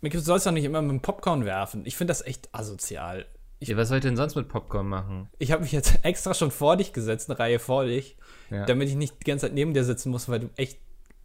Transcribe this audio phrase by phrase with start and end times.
[0.00, 1.84] Du sollst doch nicht immer mit dem Popcorn werfen.
[1.84, 3.26] Ich finde das echt asozial.
[3.60, 5.28] Ich, ja, was soll ich denn sonst mit Popcorn machen?
[5.38, 8.16] Ich habe mich jetzt extra schon vor dich gesetzt, eine Reihe vor dich,
[8.50, 8.64] ja.
[8.66, 10.78] damit ich nicht die ganze Zeit neben dir sitzen muss, weil du echt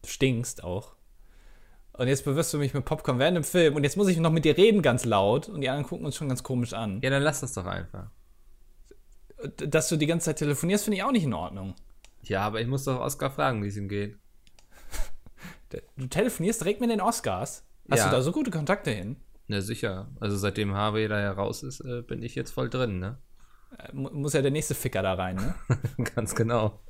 [0.05, 0.95] stinkst auch.
[1.93, 4.31] Und jetzt bewirfst du mich mit Popcorn während dem Film und jetzt muss ich noch
[4.31, 6.99] mit dir reden ganz laut und die anderen gucken uns schon ganz komisch an.
[7.03, 8.07] Ja, dann lass das doch einfach.
[9.57, 11.75] Dass du die ganze Zeit telefonierst, finde ich auch nicht in Ordnung.
[12.23, 14.17] Ja, aber ich muss doch Oscar fragen, wie es ihm geht.
[15.97, 17.63] Du telefonierst direkt mit den Oscars?
[17.89, 18.09] Hast ja.
[18.09, 19.17] du da so gute Kontakte hin?
[19.47, 20.09] Na sicher.
[20.19, 23.17] Also seitdem Harvey da ja raus ist, äh, bin ich jetzt voll drin, ne?
[23.77, 25.55] Äh, muss ja der nächste Ficker da rein, ne?
[26.15, 26.79] Ganz genau.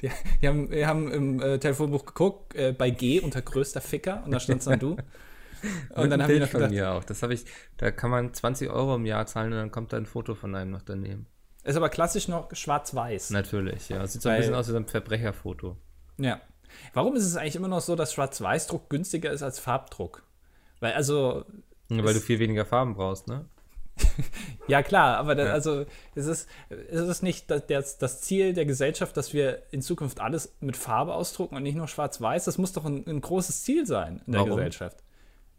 [0.00, 4.22] Die, die, haben, die haben im äh, Telefonbuch geguckt, äh, bei G unter größter Ficker
[4.24, 4.96] und da stand dann du.
[5.94, 7.04] Und dann habe ich noch gedacht, von mir auch.
[7.04, 7.44] Das habe ich,
[7.76, 10.54] da kann man 20 Euro im Jahr zahlen und dann kommt da ein Foto von
[10.54, 11.26] einem noch daneben.
[11.64, 13.30] Ist aber klassisch noch schwarz-weiß.
[13.30, 14.06] Natürlich, ja.
[14.06, 15.76] Sieht so ein bisschen aus wie so ein Verbrecherfoto.
[16.16, 16.40] Ja.
[16.92, 20.22] Warum ist es eigentlich immer noch so, dass Schwarz-Weiß-Druck günstiger ist als Farbdruck?
[20.80, 21.44] Weil also.
[21.90, 23.46] Ja, weil du viel weniger Farben brauchst, ne?
[24.68, 25.52] ja, klar, aber da, ja.
[25.52, 25.84] also
[26.14, 30.54] ist es, ist es nicht das, das, Ziel der Gesellschaft, dass wir in Zukunft alles
[30.60, 32.44] mit Farbe ausdrucken und nicht nur schwarz-weiß?
[32.44, 34.56] Das muss doch ein, ein, großes Ziel sein in der Warum?
[34.56, 35.02] Gesellschaft.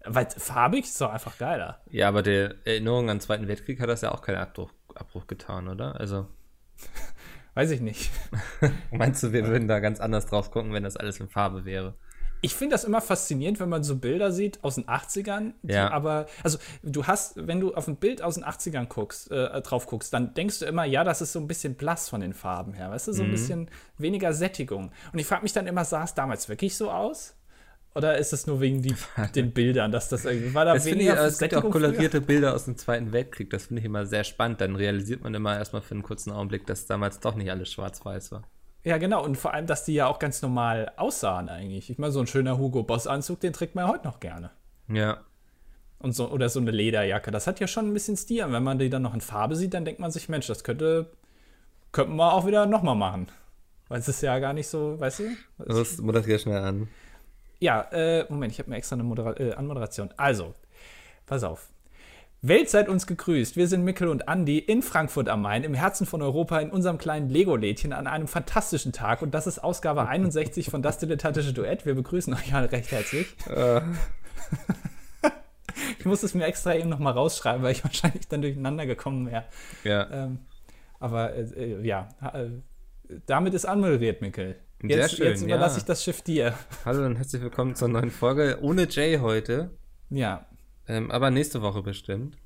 [0.06, 1.82] Weil farbig ist doch einfach geiler.
[1.90, 5.28] Ja, aber der Erinnerung an den Zweiten Weltkrieg hat das ja auch keinen Abbruch, Abbruch
[5.28, 6.00] getan, oder?
[6.00, 6.28] Also.
[7.60, 8.10] Weiß ich nicht.
[8.90, 11.94] Meinst du, wir würden da ganz anders drauf gucken, wenn das alles in Farbe wäre?
[12.40, 15.52] Ich finde das immer faszinierend, wenn man so Bilder sieht aus den 80ern.
[15.64, 15.92] Ja.
[15.92, 19.88] Aber, also, du hast, wenn du auf ein Bild aus den 80ern guckst, äh, drauf
[19.88, 22.72] guckst, dann denkst du immer, ja, das ist so ein bisschen blass von den Farben
[22.72, 22.92] her.
[22.92, 23.34] Weißt du, so ein mhm.
[23.34, 24.94] bisschen weniger Sättigung.
[25.12, 27.36] Und ich frage mich dann immer, sah es damals wirklich so aus?
[27.96, 28.96] Oder ist es nur wegen die,
[29.36, 32.66] den Bildern, dass das irgendwie war da das ich, Es gibt auch kolorierte Bilder aus
[32.66, 33.50] dem Zweiten Weltkrieg.
[33.50, 34.62] Das finde ich immer sehr spannend.
[34.62, 38.32] Dann realisiert man immer erstmal für einen kurzen Augenblick, dass damals doch nicht alles schwarz-weiß
[38.32, 38.44] war.
[38.84, 39.24] Ja, genau.
[39.24, 41.90] Und vor allem, dass die ja auch ganz normal aussahen eigentlich.
[41.90, 44.52] Ich meine, so ein schöner Hugo Boss-Anzug, den trägt man ja heute noch gerne.
[44.88, 45.22] Ja.
[45.98, 47.32] Und so, oder so eine Lederjacke.
[47.32, 48.46] Das hat ja schon ein bisschen Stil.
[48.46, 50.64] Und wenn man die dann noch in Farbe sieht, dann denkt man sich, Mensch, das
[50.64, 51.12] könnte,
[51.92, 53.28] könnten wir auch wieder nochmal machen.
[53.90, 55.24] Weil es ist ja gar nicht so, weißt du?
[55.58, 56.88] Das moderier schnell an.
[57.60, 60.10] Ja, äh, Moment, ich habe mir extra eine Modera äh, Anmoderation.
[60.18, 60.56] Also,
[61.26, 61.70] pass auf.
[62.42, 63.58] Welt seid uns gegrüßt.
[63.58, 66.98] Wir sind Mikkel und Andi in Frankfurt am Main, im Herzen von Europa, in unserem
[66.98, 69.22] kleinen Lego-Lädchen an einem fantastischen Tag.
[69.22, 71.86] Und das ist Ausgabe 61 von Das Dilettantische Duett.
[71.86, 73.28] Wir begrüßen euch alle recht herzlich.
[73.50, 73.82] Äh.
[76.00, 79.44] ich muss es mir extra eben nochmal rausschreiben, weil ich wahrscheinlich dann durcheinander gekommen wäre.
[79.84, 80.10] Ja.
[80.10, 80.40] Ähm,
[81.02, 82.52] aber äh, äh ja, äh,
[83.26, 84.56] damit ist anmoderiert, Mikkel.
[84.82, 85.80] Jetzt, Sehr schön, jetzt überlasse ja.
[85.80, 86.54] ich das Schiff dir.
[86.86, 88.60] Hallo und herzlich willkommen zur neuen Folge.
[88.62, 89.72] Ohne Jay heute.
[90.10, 90.46] Ja.
[90.88, 92.38] Ähm, aber nächste Woche bestimmt.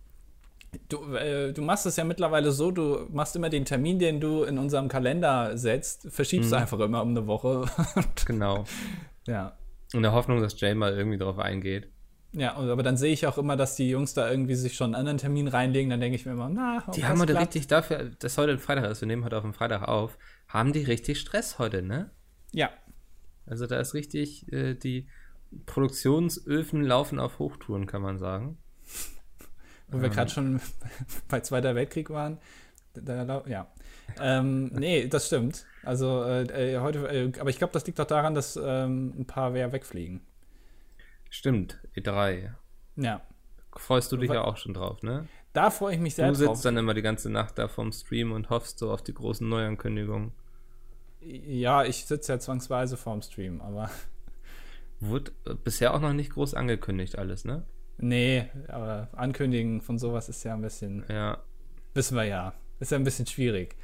[0.89, 4.45] Du, äh, du machst es ja mittlerweile so, du machst immer den Termin, den du
[4.45, 6.57] in unserem Kalender setzt, verschiebst mhm.
[6.57, 7.65] einfach immer um eine Woche.
[8.25, 8.63] genau.
[9.27, 9.55] Ja.
[9.93, 11.91] In der Hoffnung, dass Jay mal irgendwie drauf eingeht.
[12.31, 14.95] Ja, aber dann sehe ich auch immer, dass die Jungs da irgendwie sich schon einen
[14.95, 15.91] anderen Termin reinlegen.
[15.91, 18.89] Dann denke ich mir immer, na, die haben heute richtig dafür, dass heute ein Freitag
[18.89, 20.17] ist, wir nehmen heute auf den Freitag auf,
[20.47, 22.09] haben die richtig Stress heute, ne?
[22.53, 22.69] Ja.
[23.45, 25.07] Also da ist richtig, äh, die
[25.65, 28.57] Produktionsöfen laufen auf Hochtouren, kann man sagen.
[29.89, 30.59] Wo wir gerade schon
[31.27, 32.39] bei Zweiter Weltkrieg waren.
[32.93, 33.67] Da, ja.
[34.19, 35.65] ähm, nee, das stimmt.
[35.83, 39.25] Also äh, äh, heute, äh, aber ich glaube, das liegt doch daran, dass ähm, ein
[39.25, 40.21] paar wer wegfliegen.
[41.29, 42.51] Stimmt, E3.
[42.95, 43.21] Ja.
[43.75, 45.27] Freust du dich ja auch schon drauf, ne?
[45.53, 46.37] Da freue ich mich sehr drauf.
[46.37, 49.13] Du sitzt dann immer die ganze Nacht da vorm Stream und hoffst so auf die
[49.13, 50.31] großen Neuankündigungen.
[51.25, 53.89] Ja, ich sitze ja zwangsweise vorm Stream, aber.
[54.99, 57.63] Wurde äh, bisher auch noch nicht groß angekündigt, alles, ne?
[57.97, 61.03] Nee, aber Ankündigen von sowas ist ja ein bisschen.
[61.09, 61.37] Ja.
[61.93, 62.53] Wissen wir ja.
[62.79, 63.75] Ist ja ein bisschen schwierig.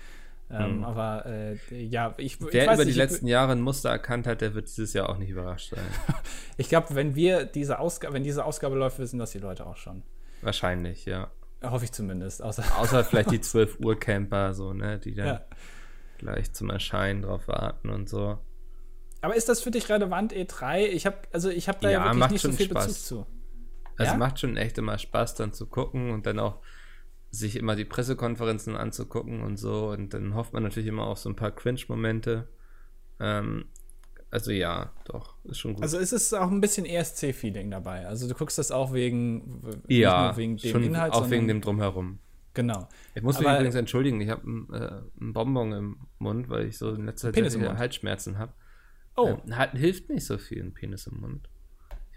[0.51, 0.83] Ähm, hm.
[0.83, 2.41] Aber äh, ja, ich.
[2.41, 5.09] Wer ich über nicht, die letzten Jahre ein Muster erkannt hat, der wird dieses Jahr
[5.09, 5.85] auch nicht überrascht sein.
[6.57, 9.77] ich glaube, wenn wir diese Ausgabe, wenn diese Ausgabe läuft, wissen das die Leute auch
[9.77, 10.03] schon.
[10.41, 11.29] Wahrscheinlich, ja.
[11.61, 12.41] Hoffe ich zumindest.
[12.41, 15.41] Außer, Außer vielleicht die 12 Uhr Camper, so, ne, die dann ja.
[16.19, 18.37] Gleich zum Erscheinen drauf warten und so.
[19.21, 20.87] Aber ist das für dich relevant, E3?
[20.87, 22.87] Ich habe also ich habe da ja, ja wirklich nicht so viel Spaß.
[22.87, 23.25] Bezug zu.
[23.97, 24.17] Also ja?
[24.17, 26.59] macht schon echt immer Spaß, dann zu gucken und dann auch
[27.31, 29.89] sich immer die Pressekonferenzen anzugucken und so.
[29.89, 32.47] Und dann hofft man natürlich immer auf so ein paar Cringe-Momente.
[33.19, 33.65] Ähm,
[34.31, 35.83] also ja, doch, ist schon gut.
[35.83, 38.05] Also ist es auch ein bisschen ESC-Feeling dabei.
[38.05, 41.13] Also du guckst das auch wegen, ja, wegen dem schon Inhalt.
[41.13, 42.19] Auch wegen dem Drumherum.
[42.59, 42.89] Genau.
[43.15, 44.41] Ich muss mich Aber, übrigens entschuldigen, ich habe
[44.73, 48.51] äh, einen Bonbon im Mund, weil ich so in letzter Zeit Halsschmerzen habe.
[49.15, 49.39] Oh.
[49.45, 51.49] Ähm, hat, hilft nicht so viel ein Penis im Mund.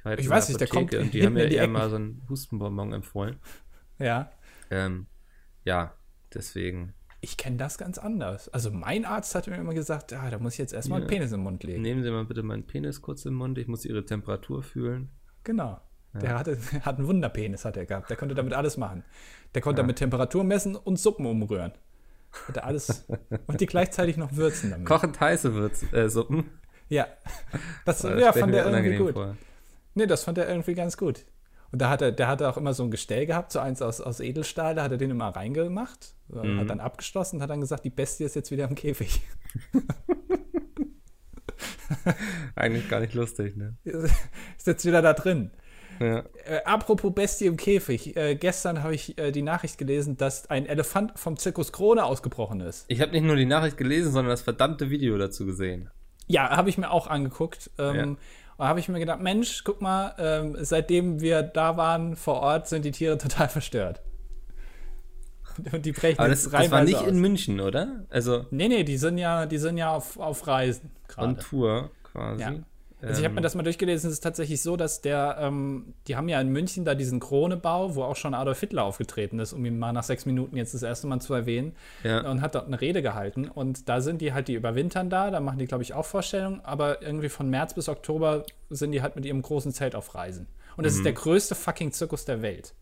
[0.05, 2.93] Ich, ich weiß nicht, der kommt und die haben mir eher mal so einen Hustenbonbon
[2.93, 3.37] empfohlen.
[4.01, 4.33] Ja.
[4.69, 5.07] Ähm,
[5.63, 5.95] ja,
[6.35, 6.95] deswegen.
[7.21, 8.49] Ich kenne das ganz anders.
[8.49, 11.05] Also mein Arzt hat mir immer gesagt, ah, da muss ich jetzt erstmal ja.
[11.05, 11.83] einen Penis im Mund legen.
[11.83, 15.13] Nehmen Sie mal bitte meinen Penis kurz im Mund, ich muss Ihre Temperatur fühlen.
[15.45, 15.81] Genau.
[16.15, 18.11] Der hatte, hat einen Wunderpenis, hat er gehabt.
[18.11, 19.05] Der konnte damit alles machen.
[19.55, 21.73] Der konnte damit Temperatur messen und Suppen umrühren.
[22.49, 23.05] Hat er alles.
[23.47, 24.87] und die gleichzeitig noch würzen damit.
[24.87, 26.51] Kochend heiße Würz äh, Suppen.
[26.89, 27.07] Ja.
[27.85, 29.13] Das, Oh, das ja, fand er irgendwie gut.
[29.15, 29.37] vor.
[29.95, 31.25] Nee, das fand er irgendwie ganz gut.
[31.71, 34.01] Und da hat er, der hatte auch immer so ein Gestell gehabt, so eins aus,
[34.03, 36.61] aus Edelstahl, da hat er den immer reingemacht, Mhm.
[36.61, 39.23] hat dann abgeschlossen und hat dann gesagt, die Bestie ist jetzt wieder im Käfig.
[42.57, 43.77] Eigentlich gar nicht lustig, ne?
[43.85, 45.51] ist jetzt wieder da drin.
[46.01, 46.25] Ja.
[46.45, 48.17] Äh, apropos Bestie im Käfig.
[48.17, 52.61] Äh, gestern habe ich äh, die Nachricht gelesen, dass ein Elefant vom Zirkus Krone ausgebrochen
[52.61, 52.85] ist.
[52.89, 55.91] Ich habe nicht nur die Nachricht gelesen, sondern das verdammte Video dazu gesehen.
[56.27, 57.71] Ja, habe ich mir auch angeguckt.
[57.79, 58.17] Ähm,
[58.57, 62.69] Und habe ich mir gedacht, Mensch, guck mal, ähm, seitdem wir da waren vor Ort,
[62.69, 64.01] sind die Tiere total verstört.
[65.73, 67.07] Und die brechen Aber das, das war nicht aus.
[67.07, 68.07] in München, oder?
[68.09, 71.41] Also Nee, nee, die sind ja, die sind ja auf, auf Reisen on gerade.
[71.41, 72.43] Tour quasi.
[72.43, 72.55] Ja.
[73.05, 75.95] Also ich habe mir Ähm, das mal durchgelesen, es ist tatsächlich so, dass der, ähm,
[76.07, 79.53] die haben ja in München da diesen Kronebau, wo auch schon Adolf Hitler aufgetreten ist,
[79.53, 82.31] um ihn mal nach sechs Minuten jetzt das erste Mal zu erwähnen, Ja.
[82.31, 83.49] und hat dort eine Rede gehalten.
[83.49, 86.61] Und da sind die halt, die überwintern da, da machen die, glaube ich, auch Vorstellungen,
[86.65, 90.47] aber irgendwie von März bis Oktober sind die halt mit ihrem großen Zelt auf Reisen.
[90.77, 90.85] Und Mhm.
[90.85, 92.73] das ist der größte fucking Zirkus der Welt.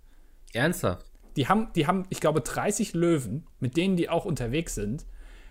[0.53, 1.07] Ernsthaft?
[1.37, 5.07] Die haben, die haben, ich glaube, 30 Löwen, mit denen die auch unterwegs sind,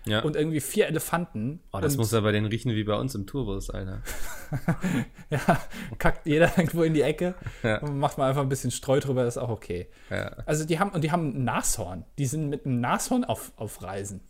[0.06, 0.20] Ja.
[0.22, 1.60] und irgendwie vier Elefanten.
[1.72, 4.02] oh, das muss ja bei denen riechen wie bei uns im Tourbus, Alter.
[5.30, 5.60] Ja,
[5.98, 7.78] kackt jeder irgendwo in die Ecke Ja.
[7.82, 9.88] und macht mal einfach ein bisschen Streu drüber, ist auch okay.
[10.10, 10.28] Ja.
[10.46, 12.04] Also die haben, und die haben ein Nashorn.
[12.18, 14.22] Die sind mit einem Nashorn auf, auf Reisen.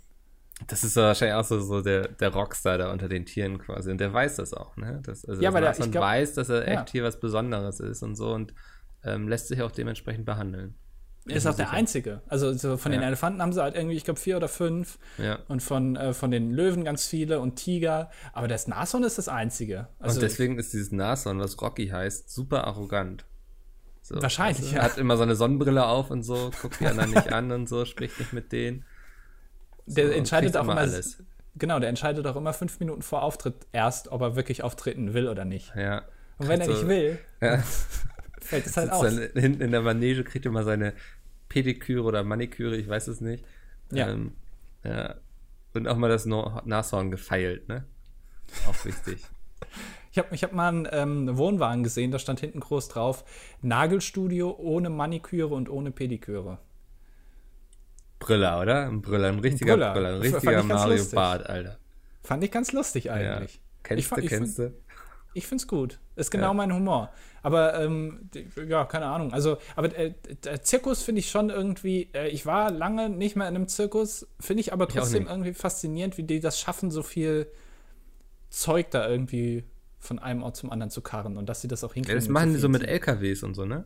[0.66, 3.90] Das ist wahrscheinlich auch so, so der, der Rockstar da unter den Tieren quasi.
[3.90, 5.00] Und der weiß das auch, ne?
[5.06, 7.80] Das, also Ja, das weil der- ich glaub- weiß, dass er echt hier was Besonderes
[7.80, 8.52] ist und so und
[9.02, 10.74] ähm, lässt sich auch dementsprechend behandeln.
[11.28, 11.76] Er ist auch der sicher.
[11.76, 12.22] einzige.
[12.28, 13.06] Also so von den Ja.
[13.08, 14.98] Elefanten haben sie halt irgendwie, ich glaube, vier oder fünf.
[15.18, 15.38] Ja.
[15.48, 18.10] Und von, äh, von den Löwen ganz viele und Tiger.
[18.32, 19.88] Aber das Nashorn ist das einzige.
[19.98, 23.26] Also und deswegen ist dieses Nashorn, was Rocky heißt, super arrogant.
[24.02, 24.76] So, Wahrscheinlich, du?
[24.76, 24.82] ja.
[24.82, 27.84] Hat immer so eine Sonnenbrille auf und so, guckt die anderen nicht an und so,
[27.84, 28.84] spricht nicht mit denen.
[29.86, 30.78] der So, entscheidet kriegt auch immer.
[30.78, 31.22] alles.
[31.56, 35.28] Genau, der entscheidet auch immer fünf Minuten vor Auftritt erst, ob er wirklich auftreten will
[35.28, 35.72] oder nicht.
[35.76, 36.02] Ja.
[36.38, 37.62] Und wenn er Kriegt nicht will, Ja.
[38.50, 39.02] fällt es halt aus.
[39.02, 40.92] dann hinten in der Manege, kriegt immer seine
[41.48, 43.44] Pediküre oder Maniküre, ich weiß es nicht.
[43.92, 44.08] Ja.
[44.10, 44.32] Ähm,
[44.84, 45.14] ja.
[45.74, 47.84] Und auch mal das No- Nashorn gefeilt, ne?
[48.68, 49.18] Auch wichtig.
[50.12, 53.24] Ich habe ich hab mal einen ähm, Wohnwagen gesehen, da stand hinten groß drauf:
[53.62, 56.58] Nagelstudio ohne Maniküre und ohne Pediküre.
[58.18, 58.86] Brüller, oder?
[58.88, 59.92] Ein Brüller, ein richtiger Brüller.
[59.92, 61.04] Brüller, ein richtiger Mario.
[61.12, 61.78] Bart, Alter.
[62.24, 63.12] Fand ich ganz lustig Ja.
[63.14, 63.60] eigentlich.
[63.84, 64.74] Kennst Ich fand- du, kennst du?
[65.34, 65.98] Ich find's gut.
[66.16, 66.54] Ist genau Ja.
[66.54, 67.10] mein Humor.
[67.42, 68.28] Aber ähm,
[68.68, 69.32] ja, keine Ahnung.
[69.32, 70.12] Also, aber äh,
[70.44, 72.10] der Zirkus finde ich schon irgendwie.
[72.12, 75.30] Äh, ich war lange nicht mehr in einem Zirkus, finde ich aber trotzdem nicht.
[75.32, 77.46] irgendwie faszinierend, wie die das schaffen, so viel
[78.50, 79.64] Zeug da irgendwie
[79.98, 82.18] von einem Ort zum anderen zu karren und dass sie das auch Ja, hinkriegen.
[82.20, 82.82] das machen die so mit.
[82.82, 83.84] LKWs und so, ne?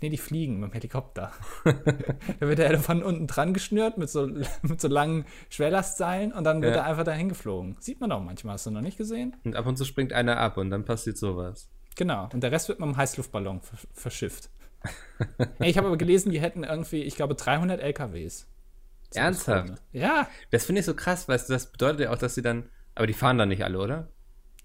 [0.00, 1.32] Nee, die fliegen mit dem Helikopter.
[1.64, 4.26] da wird der Elefant unten dran geschnürt mit so,
[4.62, 6.82] mit so langen Schwerlastseilen und dann wird Ja.
[6.82, 7.76] er einfach dahin geflogen.
[7.80, 8.54] Sieht man auch manchmal.
[8.54, 9.36] Hast du noch nicht gesehen?
[9.44, 11.68] Und ab und zu springt einer ab und dann passiert sowas.
[11.96, 12.28] Genau.
[12.32, 14.50] Und der Rest wird mit einem Heißluftballon vers- verschifft.
[15.58, 18.46] Ey, ich habe aber gelesen, die hätten irgendwie, ich glaube, 300 LKWs.
[19.14, 19.74] Ernsthaft?
[19.92, 20.28] Ja.
[20.50, 22.68] Das finde ich so krass, du, das bedeutet ja auch, dass sie dann.
[22.94, 24.08] Aber die fahren dann nicht alle, oder?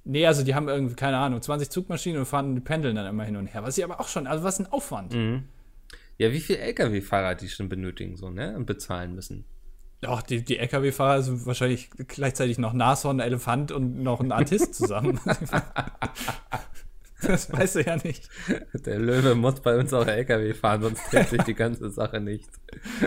[0.03, 3.24] Nee, also die haben irgendwie, keine Ahnung, 20 Zugmaschinen und fahren, die pendeln dann immer
[3.24, 3.63] hin und her.
[3.63, 5.13] Was ich aber auch schon, also was ein Aufwand.
[5.13, 5.44] Mhm.
[6.18, 8.56] Ja, wie viel LKW-Fahrer die schon benötigen, so, ne?
[8.56, 9.45] Und bezahlen müssen.
[10.06, 15.19] Ach, die, die LKW-Fahrer sind wahrscheinlich gleichzeitig noch Nashorn, Elefant und noch ein Artist zusammen.
[17.21, 18.28] das weißt du ja nicht.
[18.73, 22.49] Der Löwe muss bei uns auch LKW fahren, sonst dreht sich die ganze Sache nicht.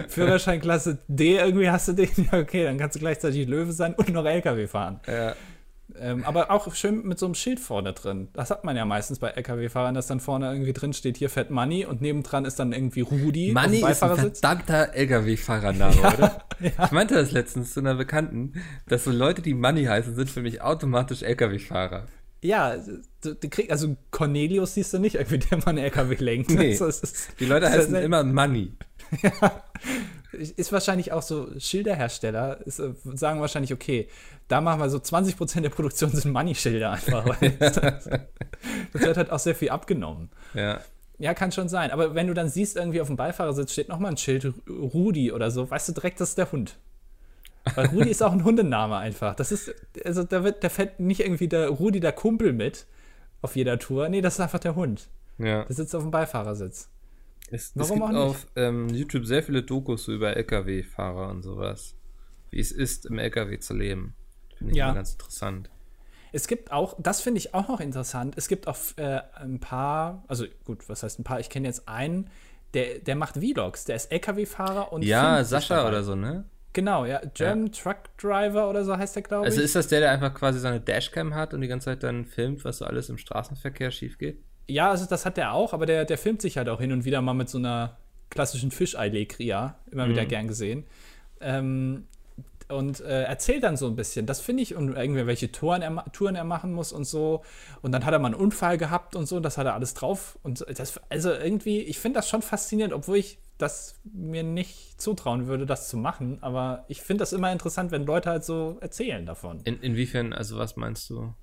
[0.09, 4.11] Führerscheinklasse D, irgendwie hast du den, ja okay, dann kannst du gleichzeitig Löwe sein und
[4.11, 5.01] noch LKW fahren.
[5.09, 5.35] Ja.
[5.97, 8.29] Ähm, aber auch schön mit so einem Schild vorne drin.
[8.33, 11.51] Das hat man ja meistens bei LKW-Fahrern, dass dann vorne irgendwie drin steht, hier fährt
[11.51, 16.45] Money und nebendran ist dann irgendwie Rudi auf Money ist ein verdammter LKW-Fahrername, oder?
[16.61, 18.55] Ich meinte das letztens zu einer Bekannten,
[18.89, 22.07] dass so Leute, die Money heißen, sind für mich automatisch LKW-Fahrer.
[22.41, 22.77] Ja,
[23.23, 26.51] du, du kriegst, also Cornelius siehst du nicht irgendwie, der mal einen LKW lenkt.
[26.51, 26.73] Nee.
[26.73, 28.73] Also, ist, Die Leute ja heißen immer Money.
[30.33, 34.09] ist wahrscheinlich auch so Schilderhersteller, ist, äh, sagen wahrscheinlich, okay,
[34.49, 37.39] da machen wir so 20% der Produktion sind Money-Schilder einfach.
[37.59, 38.07] Das, das
[38.93, 40.31] wird halt auch sehr viel abgenommen.
[40.55, 40.81] Ja.
[41.19, 41.91] Ja, kann schon sein.
[41.91, 45.51] Aber wenn du dann siehst, irgendwie auf dem Beifahrersitz steht nochmal ein Schild, Rudi oder
[45.51, 46.77] so, weißt du direkt, das ist der Hund.
[47.75, 49.35] Weil Rudi ist auch ein Hundename einfach.
[49.37, 49.73] Das ist,
[50.05, 52.87] also da wird, da fährt nicht irgendwie der Rudi, der Kumpel mit
[53.43, 54.09] auf jeder Tour.
[54.09, 55.09] Nee, das ist einfach der Hund.
[55.39, 55.65] ja.
[55.65, 56.91] Der sitzt auf dem Beifahrersitz.
[57.51, 58.19] Es, es Warum gibt auch nicht?
[58.19, 61.95] auf ähm, YouTube sehr viele Dokus über LKW-Fahrer und sowas.
[62.51, 64.15] Wie es ist, im LKW zu leben.
[64.57, 64.93] Finde ich Ja.
[64.93, 65.71] ganz interessant.
[66.33, 70.25] Es gibt auch, das finde ich auch noch interessant, es gibt auch äh, ein paar,
[70.27, 72.29] also gut, was heißt ein paar, ich kenne jetzt einen,
[72.75, 75.89] der, der macht Vlogs, der ist LKW-Fahrer und Ja, Sascha dabei.
[75.91, 76.45] oder so, ne?
[76.73, 79.65] Genau, ja, German Truck Driver oder so heißt der, glaube Also ich.
[79.67, 82.25] ist das der, der einfach quasi so eine Dashcam hat und die ganze Zeit dann
[82.25, 84.43] filmt, was so alles im Straßenverkehr schief geht?
[84.67, 87.05] Ja, also das hat der auch, aber der, der filmt sich halt auch hin und
[87.05, 87.99] wieder mal mit so einer
[88.31, 90.85] klassischen Fischei-Legria, immer wieder gern gesehen.
[91.41, 92.09] Ähm,
[92.69, 96.05] und äh, erzählt dann so ein bisschen, das finde ich, und irgendwie welche Touren er,
[96.13, 97.43] Touren er machen muss und so.
[97.83, 100.39] Und dann hat er mal einen Unfall gehabt und so, das hat er alles drauf.
[100.43, 105.47] Und das, also irgendwie, ich finde das schon faszinierend, obwohl ich das mir nicht zutrauen
[105.47, 106.39] würde, das zu machen.
[106.41, 109.61] Aber ich finde das immer interessant, wenn Leute halt so erzählen davon.
[109.65, 111.35] In, inwiefern, also was meinst du?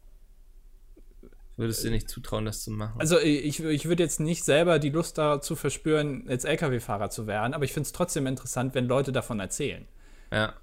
[1.57, 2.99] Würdest du dir nicht zutrauen, das zu machen?
[2.99, 7.53] Also ich, ich würde jetzt nicht selber die Lust dazu verspüren, jetzt Lkw-Fahrer zu werden,
[7.53, 9.87] aber ich finde es trotzdem interessant, wenn Leute davon erzählen.
[10.31, 10.53] ja.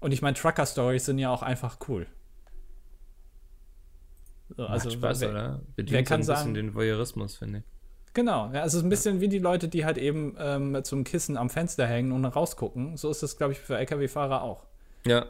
[0.00, 2.06] Und ich meine, Trucker-Stories sind ja auch einfach cool.
[4.56, 5.60] So, Macht also Spaß, wer, oder?
[5.76, 7.64] Bedient wer so kann ein bisschen sagen- den Voyeurismus, finde ich.
[8.14, 11.04] Genau, ja, es ist ein bisschen wie die Leute, die halt eben ähm, so einem
[11.04, 12.96] Kissen am Fenster hängen und rausgucken.
[12.96, 14.64] So ist es, glaube ich, für Lkw-Fahrer auch.
[15.06, 15.26] Ja.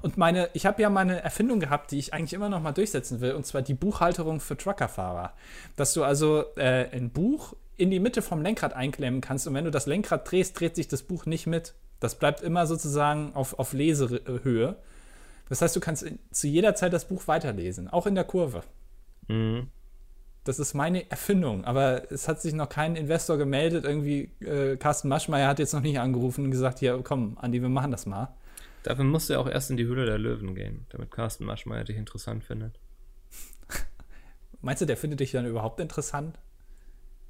[0.00, 3.20] Und meine, ich habe ja meine Erfindung gehabt, die ich eigentlich immer noch mal durchsetzen
[3.20, 5.32] will, und zwar die Buchhalterung für Truckerfahrer.
[5.76, 9.64] Dass du also äh, ein Buch in die Mitte vom Lenkrad einklemmen kannst und wenn
[9.64, 11.74] du das Lenkrad drehst, dreht sich das Buch nicht mit.
[12.04, 14.76] Das bleibt immer sozusagen auf, auf Lesehöhe.
[15.48, 18.62] Das heißt, du kannst zu jeder Zeit das Buch weiterlesen, auch in der Kurve.
[19.26, 19.68] Mhm.
[20.44, 23.86] Das ist meine Erfindung, aber es hat sich noch kein Investor gemeldet.
[23.86, 27.70] Irgendwie, äh, Carsten Maschmeyer hat jetzt noch nicht angerufen und gesagt: Hier, komm, Andi, wir
[27.70, 28.36] machen das mal.
[28.82, 31.84] Dafür musst du ja auch erst in die Höhle der Löwen gehen, damit Carsten Maschmeyer
[31.84, 32.78] dich interessant findet.
[34.60, 36.38] Meinst du, der findet dich dann überhaupt interessant?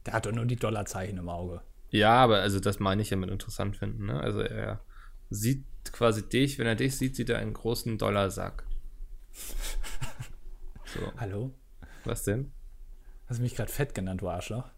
[0.04, 1.62] Der hat doch nur die Dollarzeichen im Auge.
[1.94, 4.18] Ja, aber also das meine ich ja mit interessant finden, ne?
[4.20, 4.80] Also er
[5.30, 8.64] sieht quasi dich, wenn er dich sieht, sieht er einen großen Dollarsack.
[10.86, 11.52] So, Hallo?
[12.04, 12.52] was denn?
[13.26, 14.68] Hast du mich gerade fett genannt, du Arschloch?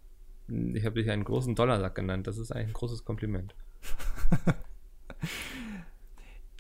[0.49, 2.27] Ich habe dich einen großen Dollarsack genannt.
[2.27, 3.55] Das ist eigentlich ein großes Kompliment.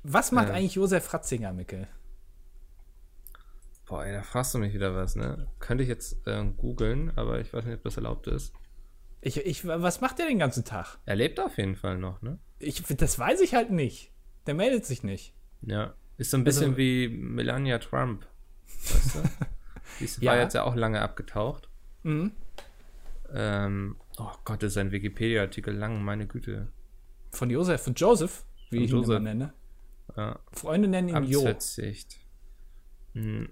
[0.02, 0.54] Was macht Ja.
[0.54, 1.86] eigentlich Josef Ratzinger, Mickel?
[3.86, 5.46] Boah, ey, da fragst du mich wieder was, ne?
[5.60, 8.52] Könnte ich jetzt äh, googeln, aber ich weiß nicht, ob das erlaubt ist.
[9.20, 10.98] Ich, ich, was macht der den ganzen Tag?
[11.06, 12.38] Er lebt auf jeden Fall noch, ne?
[12.58, 14.12] Ich, das weiß ich halt nicht.
[14.46, 15.34] Der meldet sich nicht.
[15.62, 15.94] Ja.
[16.16, 18.26] Ist so ein bisschen Also- wie Melania Trump.
[18.66, 19.22] Weißt du?
[20.20, 20.42] Die war Ja.
[20.42, 21.68] jetzt ja auch lange abgetaucht.
[22.02, 22.32] Mhm.
[23.32, 26.68] Ähm, oh Gott, ist ein Wikipedia-Artikel lang, meine Güte.
[27.32, 29.08] Von Josef, von Joseph, wie Von ich ihn Joseph.
[29.16, 29.52] immer nenne.
[30.16, 31.40] Ja, Freunde nennen ihn Jo.
[31.40, 32.18] Amtsverzicht.
[33.14, 33.48] Hm.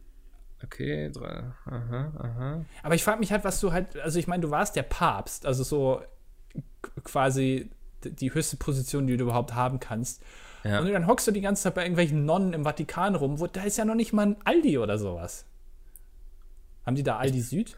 [0.65, 1.45] Okay, drei.
[1.67, 2.65] Aha, aha.
[2.83, 5.47] Aber ich frage mich halt, was du halt, also ich meine, du warst der Papst,
[5.47, 6.03] also so
[7.03, 7.71] quasi
[8.05, 10.23] die höchste Position, die du überhaupt haben kannst.
[10.63, 10.81] Ja.
[10.81, 13.63] Und dann hockst du die ganze Zeit bei irgendwelchen Nonnen im Vatikan rum, wo da
[13.63, 15.47] ist ja noch nicht mal ein Aldi oder sowas.
[16.87, 17.77] Haben die da Aldi Süd?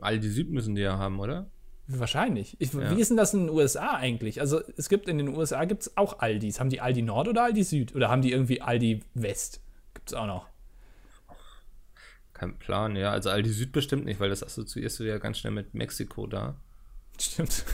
[0.00, 1.50] All die Süd müssen die ja haben, oder?
[1.88, 2.56] Wahrscheinlich.
[2.60, 2.90] Ich, Ja.
[2.90, 4.40] Wie ist denn das in den USA eigentlich?
[4.40, 6.60] Also es gibt in den USA gibt es auch Aldis.
[6.60, 7.94] Haben die Aldi Nord oder Aldi Süd?
[7.94, 9.60] Oder haben die irgendwie Aldi West?
[10.06, 10.48] Es auch noch.
[12.32, 13.10] Kein Plan, ja.
[13.10, 16.60] Also Aldi Süd bestimmt nicht, weil das assoziierst du ja ganz schnell mit Mexiko da.
[17.18, 17.64] Stimmt.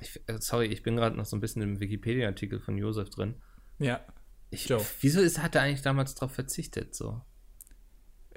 [0.00, 3.34] Ich, äh, sorry, ich bin gerade noch so ein bisschen im Wikipedia-Artikel von Josef drin.
[3.78, 4.00] Ja.
[4.50, 4.84] Ich, Joe.
[5.00, 6.94] Wieso ist, hat er eigentlich damals darauf verzichtet?
[6.94, 7.20] So?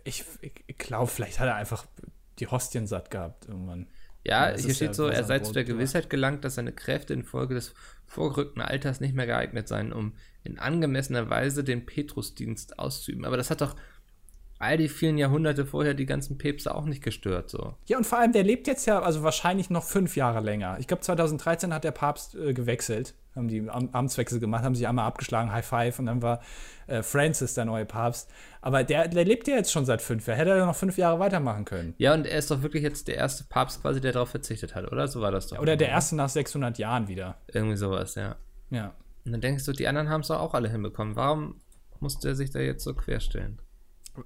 [0.04, 1.86] Ich, ich glaube, vielleicht hat er einfach
[2.40, 3.88] die Hostien satt gehabt irgendwann.
[4.28, 5.64] Ja, Ja, hier steht ja so, er sei zu der.
[5.64, 7.74] Gewissheit gelangt, dass seine Kräfte infolge des
[8.06, 13.26] vorgerückten Alters nicht mehr geeignet seien, um in angemessener Weise den Petrusdienst auszuüben.
[13.26, 13.76] Aber das hat doch
[14.60, 17.50] all die vielen Jahrhunderte vorher die ganzen Päpste auch nicht gestört.
[17.50, 17.76] So.
[17.86, 20.78] Ja, und vor allem, der lebt jetzt ja also wahrscheinlich noch fünf Jahre länger.
[20.80, 24.88] Ich glaube, 2013 hat der Papst äh, gewechselt, haben die Am Amtswechsel gemacht, haben sich
[24.88, 26.42] einmal abgeschlagen, High Five, und dann war
[26.88, 28.30] äh, Francis der neue Papst.
[28.62, 30.38] Aber der, der lebt ja jetzt schon seit fünf Jahren.
[30.38, 31.94] Hätte er noch fünf Jahre weitermachen können.
[31.98, 34.92] Ja, und er ist doch wirklich jetzt der erste Papst quasi, der darauf verzichtet hat,
[34.92, 35.08] oder?
[35.08, 35.60] So war das doch.
[35.60, 37.38] Oder der erste nach 600 Jahren wieder.
[37.54, 38.36] Irgendwie sowas, ja.
[38.70, 38.94] Ja.
[39.26, 41.16] Und dann denkst du, die anderen haben es doch auch alle hinbekommen.
[41.16, 41.62] Warum
[42.00, 43.62] musste er sich da jetzt so querstellen?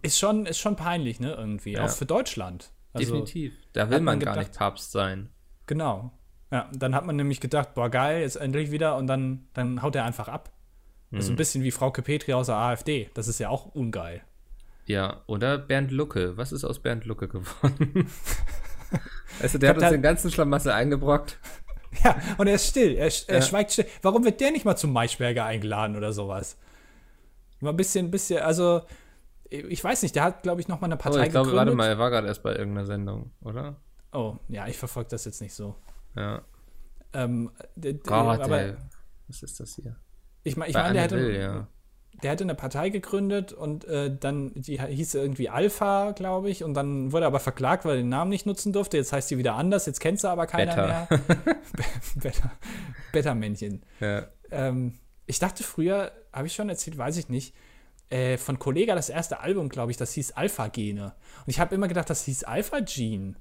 [0.01, 1.73] Ist schon, ist schon peinlich, ne, irgendwie.
[1.73, 1.85] Ja.
[1.85, 2.71] Auch für Deutschland.
[2.93, 3.53] Also, Definitiv.
[3.73, 5.29] Da will man man gar gedacht- nicht Papst sein.
[5.67, 6.11] Genau.
[6.51, 9.95] Ja, dann hat man nämlich gedacht, boah, geil, jetzt endlich wieder und dann, dann haut
[9.95, 10.51] er einfach ab.
[11.09, 11.17] Das Mhm.
[11.19, 13.09] ist so ein bisschen wie Frau Petri aus der AfD.
[13.13, 14.21] Das ist ja auch ungeil.
[14.85, 16.35] Ja, oder Bernd Lucke.
[16.37, 18.07] Was ist aus Bernd Lucke geworden?
[19.41, 21.37] du, der hat glaub, uns der- den ganzen Schlamassel eingebrockt.
[22.03, 22.95] Ja, und er ist still.
[22.95, 23.41] Er, er Ja.
[23.41, 23.85] schweigt still.
[24.01, 26.57] Warum wird der nicht mal zum Maischberger eingeladen oder sowas?
[27.59, 28.81] Mal ein bisschen, bisschen, also,
[29.49, 31.67] ich weiß nicht, der hat, glaube ich, noch mal eine Oh, Partei ich glaube, gegründet.
[31.67, 33.75] warte mal, er war gerade erst bei irgendeiner Sendung, oder?
[34.13, 35.75] Oh, ja, ich verfolge das jetzt nicht so.
[36.15, 36.41] Ja.
[37.13, 37.51] Ähm,
[38.03, 38.73] Gott, aber ey.
[39.27, 39.95] Was ist das hier?
[40.43, 41.67] ich meine, ich mein, der hätte, Will, ja.
[42.23, 46.73] der hatte eine Partei gegründet und äh, dann, die hieß irgendwie Alpha, glaube ich, und
[46.73, 48.97] dann wurde er aber verklagt, weil er den Namen nicht nutzen durfte.
[48.97, 51.07] Jetzt heißt sie wieder anders, jetzt kennt sie aber keiner Beta.
[51.09, 51.19] mehr.
[52.15, 52.51] Beta,
[53.11, 53.83] Beta-Männchen.
[53.99, 54.27] Ja.
[54.49, 54.93] Ähm,
[55.27, 57.55] ich dachte früher, habe ich schon erzählt, weiß ich nicht,
[58.09, 61.05] äh, von Kollega das erste Album, glaube ich, das hieß Alpha-Gene.
[61.05, 63.35] Und ich habe immer gedacht, das hieß Alpha-Gene.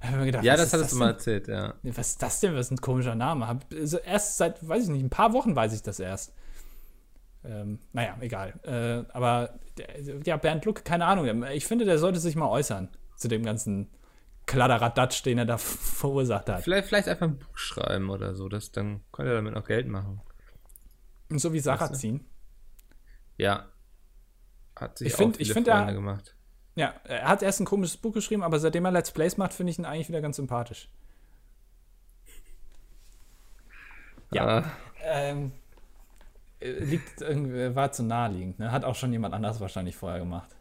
[0.00, 1.74] Gedacht, Ja, das hattest du mal erzählt, ja.
[1.82, 2.54] Was ist das denn?
[2.54, 3.46] Was ist ein komischer Name?
[3.48, 6.32] Hab, also erst seit, weiß ich nicht, ein paar Wochen weiß ich das erst.
[7.44, 8.54] Ähm, naja, egal.
[8.64, 9.58] Äh, aber
[10.24, 11.42] ja, Bernd Lucke, keine Ahnung.
[11.52, 13.88] Ich finde, der sollte sich mal äußern zu dem ganzen
[14.46, 16.62] Kladderadatsch, den er da verursacht hat.
[16.62, 19.88] Vielleicht, vielleicht einfach ein Buch schreiben oder so, das, dann könnte er damit noch Geld
[19.88, 20.20] machen.
[21.30, 22.24] Und so wie Sarrazin.
[23.36, 23.66] Ja.
[24.76, 26.34] Hat sich Ich auch find- viele ich find, Freunde er- gemacht.
[26.78, 29.72] Ja, er hat erst ein komisches Buch geschrieben, aber seitdem er Let's Plays macht, finde
[29.72, 30.88] ich ihn eigentlich wieder ganz sympathisch.
[34.32, 34.58] Ja.
[34.58, 35.52] Ah, Ähm,
[36.60, 38.70] äh, liegt irgendwie, war zu naheliegend, ne?
[38.72, 40.54] Hat auch schon jemand anders wahrscheinlich vorher gemacht.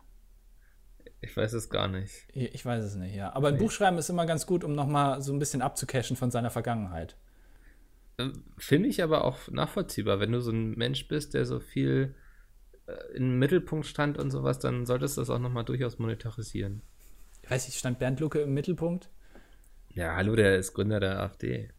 [1.21, 2.13] ich weiß es gar nicht.
[2.33, 3.33] Ich weiß es nicht, ja.
[3.33, 3.59] Aber ein Nee.
[3.59, 7.15] Buch schreiben ist immer ganz gut, um nochmal so ein bisschen abzucashen von seiner Vergangenheit.
[8.19, 10.19] Ähm, Finde ich aber auch nachvollziehbar.
[10.19, 12.26] Wenn du so ein Mensch bist, der so viel äh,
[13.13, 16.82] im Mittelpunkt stand und sowas, dann solltest du das auch nochmal durchaus monetarisieren.
[17.44, 19.10] Ich weiß nicht, stand Bernd Lucke im Mittelpunkt?
[19.89, 21.70] Ja, hallo, der ist Gründer der AfD.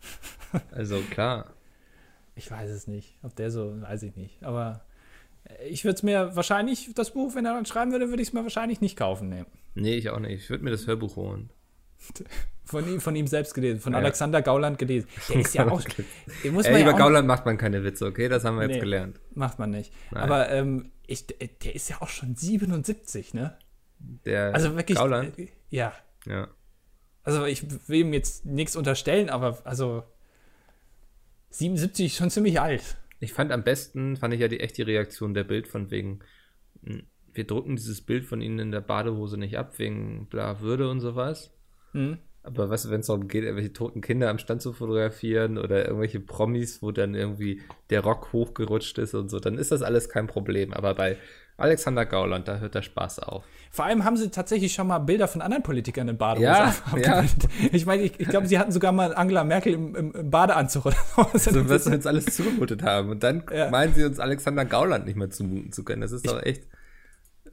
[0.72, 1.54] Also klar.
[2.34, 3.18] Ich weiß es nicht.
[3.22, 4.42] Ob der so, weiß ich nicht.
[4.42, 4.84] Aber
[5.44, 8.28] äh, ich würde es mir wahrscheinlich, das Buch, wenn er dann schreiben würde, würde ich
[8.28, 9.28] es mir wahrscheinlich nicht kaufen.
[9.28, 9.44] Nee.
[9.76, 10.42] Nee, ich auch nicht.
[10.42, 11.50] Ich würde mir das Hörbuch holen.
[12.64, 13.98] Von ihm, von ihm selbst gelesen, von Ja.
[13.98, 15.08] Alexander Gauland gelesen.
[15.28, 15.82] Der ist ja auch.
[16.52, 18.28] Muss Ey, ja über auch, Gauland macht man keine Witze, okay?
[18.28, 18.80] Das haben wir jetzt Nee.
[18.80, 19.20] gelernt.
[19.34, 19.92] Macht man nicht.
[20.12, 20.22] Nein.
[20.22, 23.58] Aber ähm, ich, der ist ja auch schon 77, ne?
[24.24, 24.96] Der Also wirklich.
[24.98, 25.36] Gauland?
[25.38, 25.92] äh, Ja.
[26.26, 26.48] Ja.
[27.22, 30.04] Also ich will ihm jetzt nichts unterstellen, aber also
[31.50, 32.96] 77 ist schon ziemlich alt.
[33.18, 36.20] Ich fand am besten, fand ich ja die echte Reaktion der Bild von wegen,
[37.32, 41.00] wir drucken dieses Bild von ihnen in der Badehose nicht ab, wegen bla Würde und
[41.00, 41.52] sowas.
[41.92, 42.18] Hm?
[42.42, 46.20] Aber was, wenn es darum geht, irgendwelche toten Kinder am Stand zu fotografieren oder irgendwelche
[46.20, 50.26] Promis, wo dann irgendwie der Rock hochgerutscht ist und so, dann ist das alles kein
[50.26, 50.72] Problem.
[50.72, 51.18] Aber bei
[51.58, 53.44] Alexander Gauland, da hört der Spaß auf.
[53.70, 57.48] Vor allem haben sie tatsächlich schon mal Bilder von anderen Politikern in Badehose Ja, abgebildet.
[57.72, 60.86] Ich meine, ich, ich glaube, sie hatten sogar mal Angela Merkel im, im, im Badeanzug
[60.86, 60.96] oder
[61.34, 61.50] so.
[61.50, 63.10] So, was wir uns alles zugemutet haben.
[63.10, 63.68] Und dann Ja.
[63.68, 66.00] meinen sie uns Alexander Gauland nicht mehr zumuten zu können.
[66.00, 66.66] Das ist doch echt.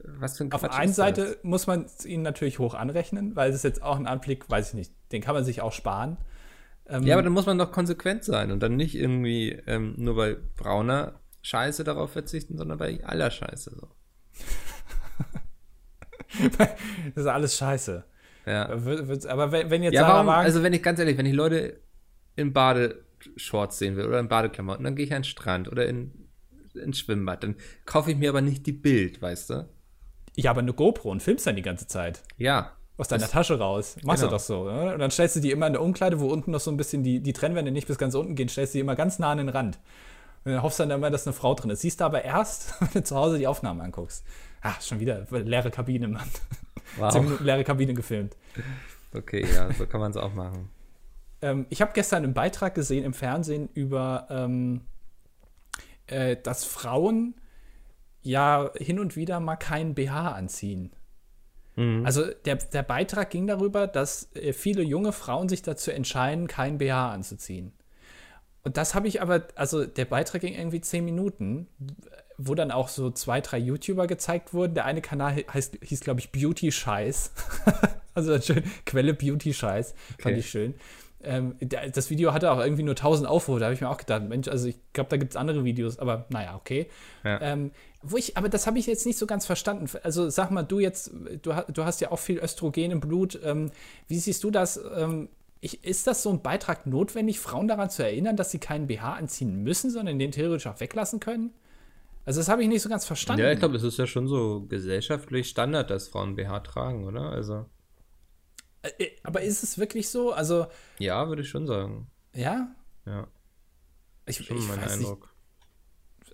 [0.04, 0.92] Was für ein Auf der einen?
[0.92, 4.48] Seite muss man es ihnen natürlich hoch anrechnen, weil es ist jetzt auch ein Anblick,
[4.48, 6.16] weiß ich nicht, den kann man sich auch sparen.
[6.86, 10.16] Ähm, Ja, aber dann muss man doch konsequent sein und dann nicht irgendwie ähm, nur
[10.16, 13.88] bei brauner Scheiße darauf verzichten, sondern bei aller Scheiße so.
[16.58, 16.68] das
[17.16, 18.04] ist alles scheiße.
[18.46, 18.68] Ja.
[18.68, 21.34] Aber wenn, wenn jetzt Ja, Sarah warum, Wagen, also wenn ich ganz ehrlich, wenn ich
[21.34, 21.80] Leute
[22.36, 26.28] in Badeshorts sehen will oder in Badeklamotten, dann gehe ich an den Strand oder in,
[26.74, 27.42] ins Schwimmbad.
[27.42, 29.68] Dann kaufe ich mir aber nicht die Bild, weißt du?
[30.40, 32.22] Ja, aber eine GoPro und filmst dann die ganze Zeit.
[32.36, 32.72] Ja.
[32.96, 33.96] Aus deiner Tasche raus.
[34.02, 34.30] Machst Genau.
[34.32, 34.60] du doch so.
[34.62, 34.94] Oder?
[34.94, 37.02] Und dann stellst du die immer in der Umkleide, wo unten noch so ein bisschen
[37.04, 39.38] die, die Trennwände nicht bis ganz unten gehen, stellst du die immer ganz nah an
[39.38, 39.78] den Rand.
[40.44, 41.80] Und dann hoffst du dann immer, dass eine Frau drin ist.
[41.82, 44.24] Siehst du aber erst, wenn du zu Hause die Aufnahmen anguckst.
[44.62, 46.26] Ach, schon wieder leere Kabine, Mann.
[46.30, 47.14] Zehn Wow.
[47.22, 48.34] Minuten leere Kabine gefilmt.
[49.14, 50.68] Okay, ja, so kann man es auch machen.
[51.40, 54.80] Ähm, ich habe gestern einen Beitrag gesehen im Fernsehen über, ähm,
[56.08, 57.36] äh, dass Frauen
[58.22, 60.92] ja hin und wieder mal keinen BH anziehen.
[61.76, 62.04] Mhm.
[62.04, 66.78] Also der, der Beitrag ging darüber, dass äh, viele junge Frauen sich dazu entscheiden, keinen
[66.78, 67.72] BH anzuziehen.
[68.64, 71.68] Und das habe ich aber, also der Beitrag ging irgendwie zehn Minuten,
[72.36, 74.74] wo dann auch so zwei, drei YouTuber gezeigt wurden.
[74.74, 77.32] Der eine Kanal he- heißt, hieß, glaube ich, Beauty Scheiß.
[78.14, 79.94] also schön, Quelle Beauty Scheiß.
[80.18, 80.38] Fand Okay.
[80.40, 80.74] ich schön.
[81.22, 83.58] Ähm, das Video hatte auch irgendwie nur 1000 Aufrufe.
[83.58, 85.98] Da habe ich mir auch gedacht, Mensch, also ich glaube, da gibt es andere Videos,
[85.98, 86.88] aber naja, okay.
[87.24, 87.40] Ja.
[87.40, 89.90] Ähm, wo ich, aber das habe ich jetzt nicht so ganz verstanden.
[90.04, 91.10] Also sag mal, du jetzt,
[91.42, 93.38] du, du hast ja auch viel Östrogen im Blut.
[93.42, 93.70] Ähm,
[94.06, 94.80] wie siehst du das?
[94.96, 95.28] Ähm,
[95.60, 99.14] ich, ist das so ein Beitrag notwendig, Frauen daran zu erinnern, dass sie keinen BH
[99.14, 101.52] anziehen müssen, sondern den theoretisch auch weglassen können?
[102.24, 103.42] Also das habe ich nicht so ganz verstanden.
[103.42, 107.22] Ja, ich glaube, es ist ja schon so gesellschaftlich Standard, dass Frauen BH tragen, oder?
[107.22, 107.64] Also,
[109.22, 110.32] aber ist es wirklich so?
[110.32, 110.66] Also,
[110.98, 112.10] ja, würde ich schon sagen.
[112.34, 112.74] ja?
[113.06, 113.26] Ja,
[114.26, 115.08] Ich, schon ich mein weiß nicht.
[115.08, 115.34] Eindruck.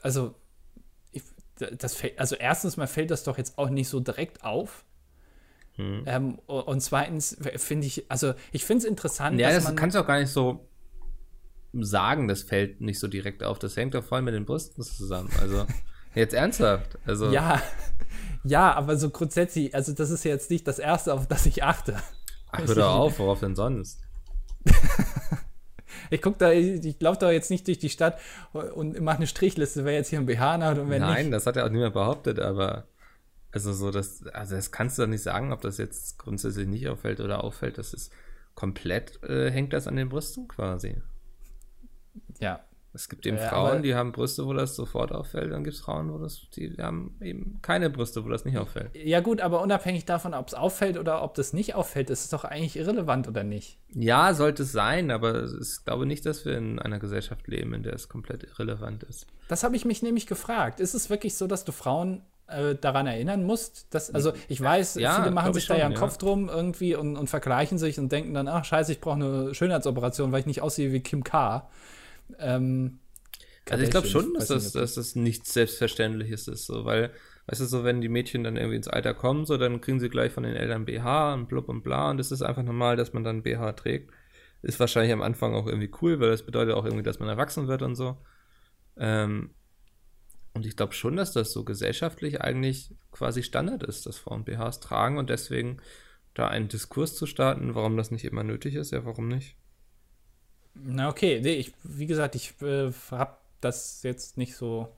[0.03, 0.35] Also,
[1.13, 1.23] ich,
[1.79, 4.85] das fällt, also erstens mal fällt das doch jetzt auch nicht so direkt auf.
[5.77, 6.03] Hm.
[6.07, 10.01] Ähm, und zweitens finde ich, also ich finde es interessant, Ja, dass das kannst du
[10.01, 10.69] auch gar nicht so
[11.73, 13.59] sagen, das fällt nicht so direkt auf.
[13.59, 15.31] Das hängt doch voll mit den Brüsten zusammen.
[15.41, 15.67] Also,
[16.15, 16.99] jetzt ernsthaft.
[17.07, 17.63] Also, Ja,
[18.45, 21.97] ja, aber so grundsätzlich, also das ist jetzt nicht das Erste, auf das ich achte.
[22.62, 24.01] Ach, hör doch auf, worauf denn sonst?
[26.11, 28.19] ich guck da, ich laufe da jetzt nicht durch die Stadt
[28.53, 31.23] und mache eine Strichliste, wer jetzt hier ein BH hat und wer Nein, nicht.
[31.25, 32.87] Nein, das hat ja auch niemand behauptet, aber
[33.55, 36.88] also so, das, also das kannst du doch nicht sagen, ob das jetzt grundsätzlich nicht
[36.88, 37.79] auffällt oder auffällt.
[37.79, 38.12] Das ist
[38.57, 40.97] komplett, äh, hängt das an den Brüsten quasi.
[42.40, 42.64] Ja.
[42.95, 45.75] Es gibt eben Ja, Frauen, aber- die haben Brüste, wo das sofort auffällt, dann gibt
[45.75, 48.91] es Frauen, wo das, die haben eben keine Brüste, wo das nicht auffällt.
[48.95, 52.31] Ja, gut, aber unabhängig davon, ob es auffällt oder ob das nicht auffällt, ist es
[52.31, 53.79] doch eigentlich irrelevant oder nicht.
[53.93, 57.83] Ja, sollte es sein, aber ich glaube nicht, dass wir in einer Gesellschaft leben, in
[57.83, 59.27] der es komplett irrelevant ist.
[59.49, 60.79] Das habe ich mich nämlich gefragt.
[60.79, 63.93] Ist es wirklich so, dass du Frauen äh, daran erinnern musst?
[63.93, 66.01] Dass, also, ich weiß, Ja, viele machen sich ich da ja schon, einen ja.
[66.01, 69.53] Kopf drum irgendwie und, und vergleichen sich und denken dann, ach, scheiße, ich brauche eine
[69.55, 71.69] Schönheitsoperation, weil ich nicht aussehe wie Kim K.
[72.39, 73.01] Ähm,
[73.69, 77.13] Also ich glaube schon, dass das, dass das nichts Selbstverständliches ist, so, weil,
[77.47, 80.11] weißt du, so, wenn die Mädchen dann irgendwie ins Alter kommen, so, dann kriegen sie
[80.11, 83.13] gleich von den Eltern BH und blub und bla und es ist einfach normal, dass
[83.15, 84.13] man dann BH trägt.
[84.63, 87.69] Ist wahrscheinlich am Anfang auch irgendwie cool, weil das bedeutet auch irgendwie, dass man erwachsen
[87.69, 88.19] wird und so.
[88.97, 89.55] Ähm,
[90.55, 94.81] und ich glaube schon, dass das so gesellschaftlich eigentlich quasi Standard ist, dass Frauen BHs
[94.81, 95.79] tragen und deswegen
[96.35, 99.57] da einen Diskurs zu starten, warum das nicht immer nötig ist, ja, warum nicht?
[100.75, 104.89] Na okay, nee, ich, wie gesagt, ich äh, habe das jetzt nicht so,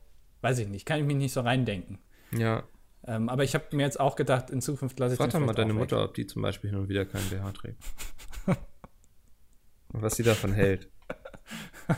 [0.41, 1.99] weiß ich nicht, kann ich mich nicht so reindenken.
[2.33, 2.65] Ja,
[3.05, 5.47] Ähm, aber ich habe mir jetzt auch gedacht, in Zukunft lasse ich Frag den doch
[5.47, 5.75] mal deine.
[5.75, 7.83] Mutter, ob die zum Beispiel hin und wieder keinen BH trägt.
[8.47, 10.89] und was sie davon hält.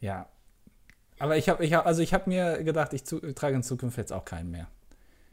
[0.00, 0.28] Ja.
[1.18, 3.98] Aber ich habe, ich hab, also ich habe mir gedacht, ich zu, trage in Zukunft
[3.98, 4.68] jetzt auch keinen mehr.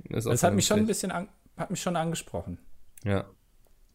[0.09, 2.57] Ist Das hat mich schon ein bisschen, an, hat mich schon angesprochen.
[3.03, 3.25] Ja.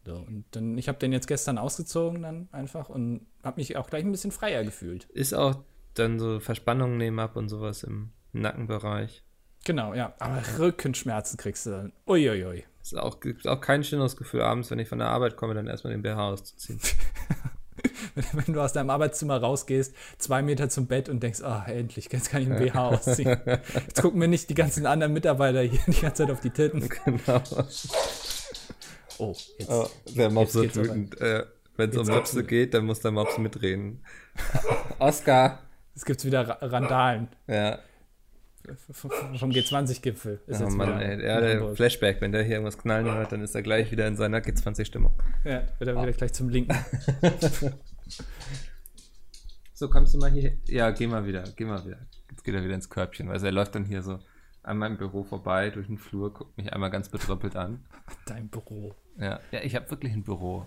[0.05, 3.89] So, und dann, ich habe den jetzt gestern ausgezogen dann einfach und habe mich auch
[3.89, 5.05] gleich ein bisschen freier gefühlt.
[5.05, 9.23] Ist auch dann so Verspannungen nehmen ab und sowas im Nackenbereich.
[9.65, 10.13] Genau, ja.
[10.19, 11.93] Aber Rückenschmerzen kriegst du dann.
[12.07, 12.63] Uiuiui.
[12.81, 15.67] Ist auch, gibt auch kein schönes Gefühl abends, wenn ich von der Arbeit komme, dann
[15.67, 16.79] erstmal den BH auszuziehen.
[18.15, 22.29] Wenn, du aus deinem Arbeitszimmer rausgehst, zwei Meter zum Bett und denkst, ah, endlich, jetzt
[22.29, 23.39] kann ich einen BH ausziehen.
[23.45, 26.89] Jetzt gucken mir nicht die ganzen anderen Mitarbeiter hier die ganze Zeit auf die Titten.
[27.05, 27.41] genau.
[29.21, 29.69] Oh, jetzt.
[29.69, 31.21] Oh, der Mops Jetzt wird wütend.
[31.21, 31.45] Äh,
[31.77, 34.03] wenn es um Jetzt Möpse geht's- geht, dann muss der Mops mitreden.
[34.99, 35.59] Oscar.
[35.95, 37.79] Es gibt wieder Ra- Randalen Ja.
[38.91, 39.11] vom
[39.51, 40.41] G20-Gipfel.
[40.47, 41.25] Ist Oh jetzt Mann, wieder ey.
[41.25, 41.75] Ja, der.
[41.75, 45.13] Flashback, wenn der hier irgendwas knallen hört, dann ist er gleich wieder in seiner G20-Stimmung.
[45.43, 46.75] Ja, wird er wieder gleich zum Linken.
[49.73, 50.53] So, kommst du mal hier?
[50.67, 51.97] Ja, geh mal wieder, geh mal wieder.
[52.29, 54.19] Jetzt geht er wieder ins Körbchen, weil er läuft dann hier so
[54.63, 57.83] an meinem Büro vorbei, durch den Flur, guckt mich einmal ganz betröppelt an.
[58.27, 58.93] Dein Büro.
[59.17, 60.65] Ja, ja ich habe wirklich ein Büro.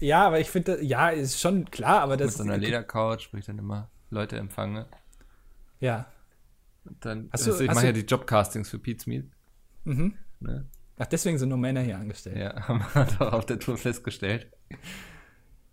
[0.00, 3.36] Ja, aber ich finde, ja, ist schon klar, aber Mit das so einer Ledercouch, wo
[3.36, 4.86] ich dann immer Leute empfange.
[5.78, 6.06] Ja.
[6.84, 9.26] Und dann, Hast du- also ich mache ja die Jobcastings für Pete's Meat.
[9.84, 10.14] Mhm.
[10.40, 10.66] Ne?
[10.98, 12.36] Ach, deswegen sind nur Männer hier angestellt.
[12.36, 14.50] Ja, haben wir doch auf der Tour festgestellt,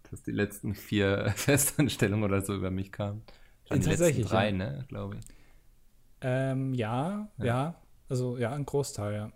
[0.09, 3.23] dass die letzten vier Festanstellungen oder so über mich kamen.
[3.67, 4.51] Schon die letzten drei, ja.
[4.53, 5.25] ne, glaube ich.
[6.21, 7.75] Ähm, ja, ja,
[8.09, 9.31] Also ja, ein Großteil, ja.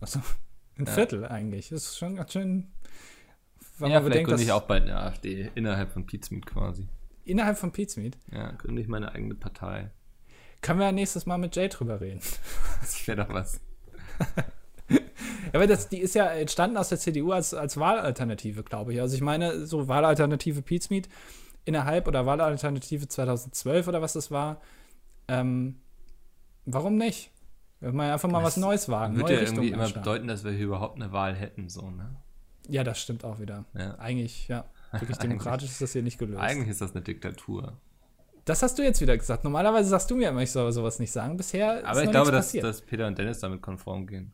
[0.00, 0.20] Also
[0.78, 1.68] ein Viertel eigentlich.
[1.68, 2.68] Das ist schon ganz schön.
[3.78, 6.86] Wenn ja, man vielleicht bedenkt, gründe ich auch bald eine AfD innerhalb von Pizmeet quasi.
[7.24, 9.90] innerhalb von Pizmeet Ja, gründe ich meine eigene Partei.
[10.62, 12.20] können wir ja nächstes Mal mit Jay drüber reden.
[12.80, 13.60] Das wäre doch was.
[15.52, 19.00] Ja, weil das, die ist ja entstanden aus der CDU als, als Wahlalternative, glaube ich.
[19.00, 21.08] Also ich meine, so Wahlalternative Pizmeet
[21.64, 24.60] innerhalb oder Wahlalternative 2012 oder was das war.
[25.28, 25.76] Ähm,
[26.64, 27.30] warum nicht?
[27.84, 30.42] Wenn man einfach mal Das was Neues wagen, Würde ja irgendwie Richtungen immer bedeuten, dass
[30.42, 32.16] wir hier überhaupt eine Wahl hätten, so, ne?
[32.68, 33.66] Ja, das stimmt auch wieder.
[33.74, 33.98] Ja.
[33.98, 34.64] Eigentlich, ja.
[34.92, 36.40] Wirklich demokratisch ist das hier nicht gelöst.
[36.40, 37.74] Eigentlich ist das eine Diktatur.
[38.46, 39.44] Das hast du jetzt wieder gesagt.
[39.44, 41.36] Normalerweise sagst du mir immer, ich soll sowas nicht sagen.
[41.36, 44.32] Bisher ist Aber ich glaube, dass, dass Peter und Dennis damit konform gehen.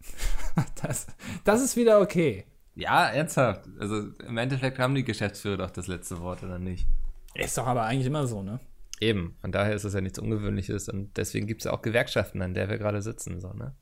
[0.80, 1.06] Das,
[1.44, 2.46] das ist wieder okay.
[2.74, 3.68] Ja, ernsthaft.
[3.78, 6.86] Also im Endeffekt haben die Geschäftsführer doch das letzte Wort, oder nicht?
[7.34, 8.58] Ist doch aber eigentlich immer so, ne?
[9.00, 12.40] Eben, von daher ist das ja nichts Ungewöhnliches und deswegen gibt es ja auch Gewerkschaften,
[12.42, 13.40] an der wir gerade sitzen.
[13.40, 13.74] So, ne?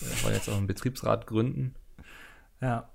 [0.00, 1.74] Wir wollen jetzt auch einen Betriebsrat gründen.
[2.60, 2.90] Ja.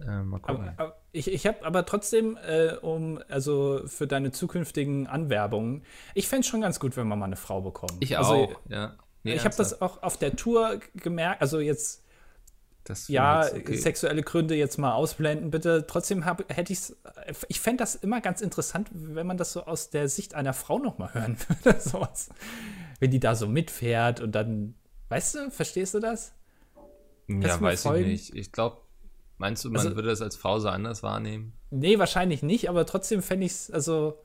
[0.00, 0.68] Äh, mal gucken.
[0.68, 5.82] Aber, aber ich, ich habe aber trotzdem, äh, um, also für deine zukünftigen Anwerbungen,
[6.14, 7.96] ich fände es schon ganz gut, wenn man mal eine Frau bekommt.
[8.00, 8.96] ich also, auch, ja.
[9.24, 12.04] Nee, ich habe das auch auf der Tour gemerkt, also jetzt,
[13.08, 13.76] ja, ich jetzt okay.
[13.76, 15.86] sexuelle Gründe jetzt mal ausblenden, bitte.
[15.86, 16.96] Trotzdem hab, hätte ich es,
[17.48, 20.78] ich fände das immer ganz interessant, wenn man das so aus der Sicht einer Frau
[20.78, 21.80] nochmal hören würde.
[21.80, 22.28] Sowas.
[23.00, 24.74] Wenn die da so mitfährt und dann,
[25.08, 26.32] weißt du, verstehst du das?
[27.28, 28.08] Ja, Kannst du mir weiß ich folgen?
[28.08, 28.34] nicht.
[28.34, 28.78] Ich glaube,
[29.36, 31.52] meinst du, man Also- würde das als Frau so anders wahrnehmen?
[31.70, 34.18] Nee, wahrscheinlich nicht, aber trotzdem fände ich es, also,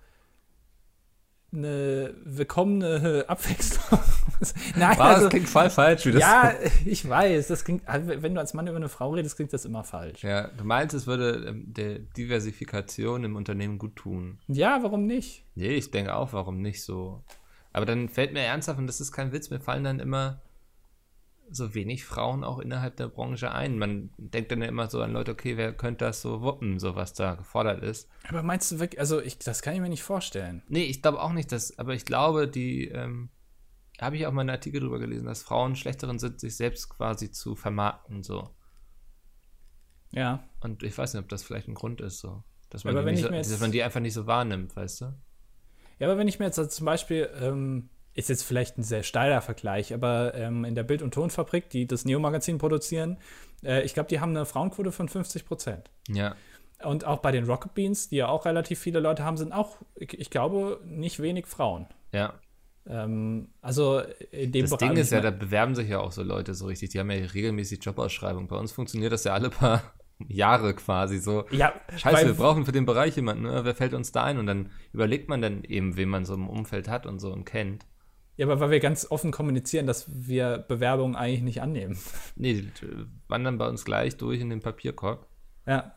[1.53, 3.99] eine willkommene Abwechslung.
[4.75, 6.05] Nein, wow, also, das klingt voll falsch.
[6.05, 6.53] ja,
[6.85, 7.47] ich weiß.
[7.47, 10.23] Das klingt, also wenn du als Mann über eine Frau redest, klingt das immer falsch.
[10.23, 14.39] Ja, du meinst, es würde ähm, der Diversifikation im Unternehmen gut tun.
[14.47, 15.45] Ja, warum nicht?
[15.55, 17.23] Nee, ich denke auch, warum nicht so.
[17.71, 20.41] Aber dann fällt mir ernsthaft, und das ist kein Witz, mir fallen dann immer
[21.49, 23.77] so wenig Frauen auch innerhalb der Branche ein.
[23.77, 26.95] Man denkt dann ja immer so an Leute, okay, wer könnte das so wuppen, so
[26.95, 28.09] was da gefordert ist.
[28.27, 30.63] Aber meinst du wirklich, also ich, das kann ich mir nicht vorstellen.
[30.67, 33.29] Nee, ich glaube auch nicht, dass, aber ich glaube, die, ähm,
[34.01, 37.31] habe ich auch mal einen Artikel drüber gelesen, dass Frauen schlechteren sind, sich selbst quasi
[37.31, 38.49] zu vermarkten, so.
[40.11, 40.43] Ja.
[40.61, 42.43] Und ich weiß nicht, ob das vielleicht ein Grund ist, so.
[42.69, 45.13] Dass man, die, so, dass man die einfach nicht so wahrnimmt, weißt du?
[45.99, 49.03] Ja, aber wenn ich mir jetzt also zum Beispiel ähm, ist jetzt vielleicht ein sehr
[49.03, 53.17] steiler Vergleich, aber ähm, in der Bild- und Tonfabrik, die das Neo-Magazin produzieren,
[53.63, 55.89] äh, ich glaube, die haben eine Frauenquote von 50 Prozent.
[56.07, 56.35] Ja.
[56.83, 59.77] Und auch bei den Rocket Beans, die ja auch relativ viele Leute haben, sind auch,
[59.95, 61.87] ich, ich glaube, nicht wenig Frauen.
[62.11, 62.39] Ja.
[62.85, 66.21] Ähm, also in dem Das Bereich, Ding ist ja, da bewerben sich ja auch so
[66.21, 66.89] Leute so richtig.
[66.89, 68.47] Die haben ja regelmäßig Jobausschreibungen.
[68.47, 69.93] Bei uns funktioniert das ja alle paar
[70.27, 71.45] Jahre quasi so.
[71.51, 73.61] Ja, Scheiße, wir brauchen für den Bereich jemanden, ne?
[73.63, 74.37] wer fällt uns da ein?
[74.37, 77.45] Und dann überlegt man dann eben, wen man so im Umfeld hat und so und
[77.45, 77.85] kennt.
[78.35, 81.97] Ja, aber weil wir ganz offen kommunizieren, dass wir Bewerbungen eigentlich nicht annehmen.
[82.35, 85.27] Nee, die wandern bei uns gleich durch in den Papierkorb.
[85.67, 85.93] Ja.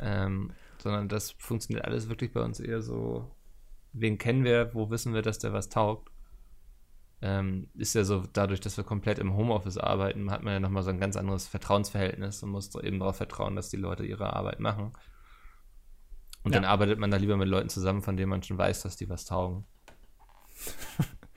[0.00, 3.30] Ähm, sondern das funktioniert alles wirklich bei uns eher so,
[3.92, 6.10] wen kennen wir, wo wissen wir, dass der was taugt.
[7.22, 10.82] Ähm, ist ja so, dadurch, dass wir komplett im Homeoffice arbeiten, hat man ja nochmal
[10.82, 14.60] so ein ganz anderes Vertrauensverhältnis und muss eben darauf vertrauen, dass die Leute ihre Arbeit
[14.60, 14.92] machen.
[16.42, 16.60] Und ja.
[16.60, 19.10] dann arbeitet man da lieber mit Leuten zusammen, von denen man schon weiß, dass die
[19.10, 19.66] was taugen.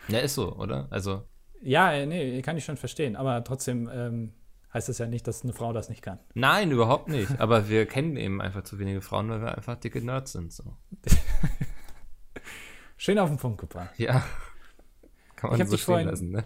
[0.08, 0.88] Ja, ist so, oder?
[0.90, 1.24] Also.
[1.62, 3.16] Ja, äh, nee, kann ich schon verstehen.
[3.16, 4.34] Aber trotzdem ähm,
[4.74, 6.20] heißt das ja nicht, dass eine Frau das nicht kann.
[6.34, 7.40] Nein, überhaupt nicht.
[7.40, 10.52] Aber wir kennen eben einfach zu wenige Frauen, weil wir einfach dicke Nerds sind.
[10.52, 10.76] So.
[12.98, 13.98] Schön auf den Punkt gebracht.
[13.98, 14.24] Ja.
[15.36, 16.46] Kann man ich so stehen vorhin, lassen, ne?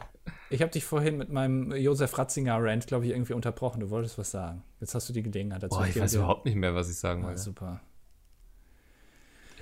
[0.50, 3.80] Ich habe dich vorhin mit meinem Josef Ratzinger-Rant, glaube ich, irgendwie unterbrochen.
[3.80, 4.64] Du wolltest was sagen.
[4.80, 5.78] Jetzt hast du die Gelegenheit dazu.
[5.78, 7.40] Boah, ich weiß überhaupt nicht mehr, was ich sagen wollte.
[7.40, 7.82] Ah, super.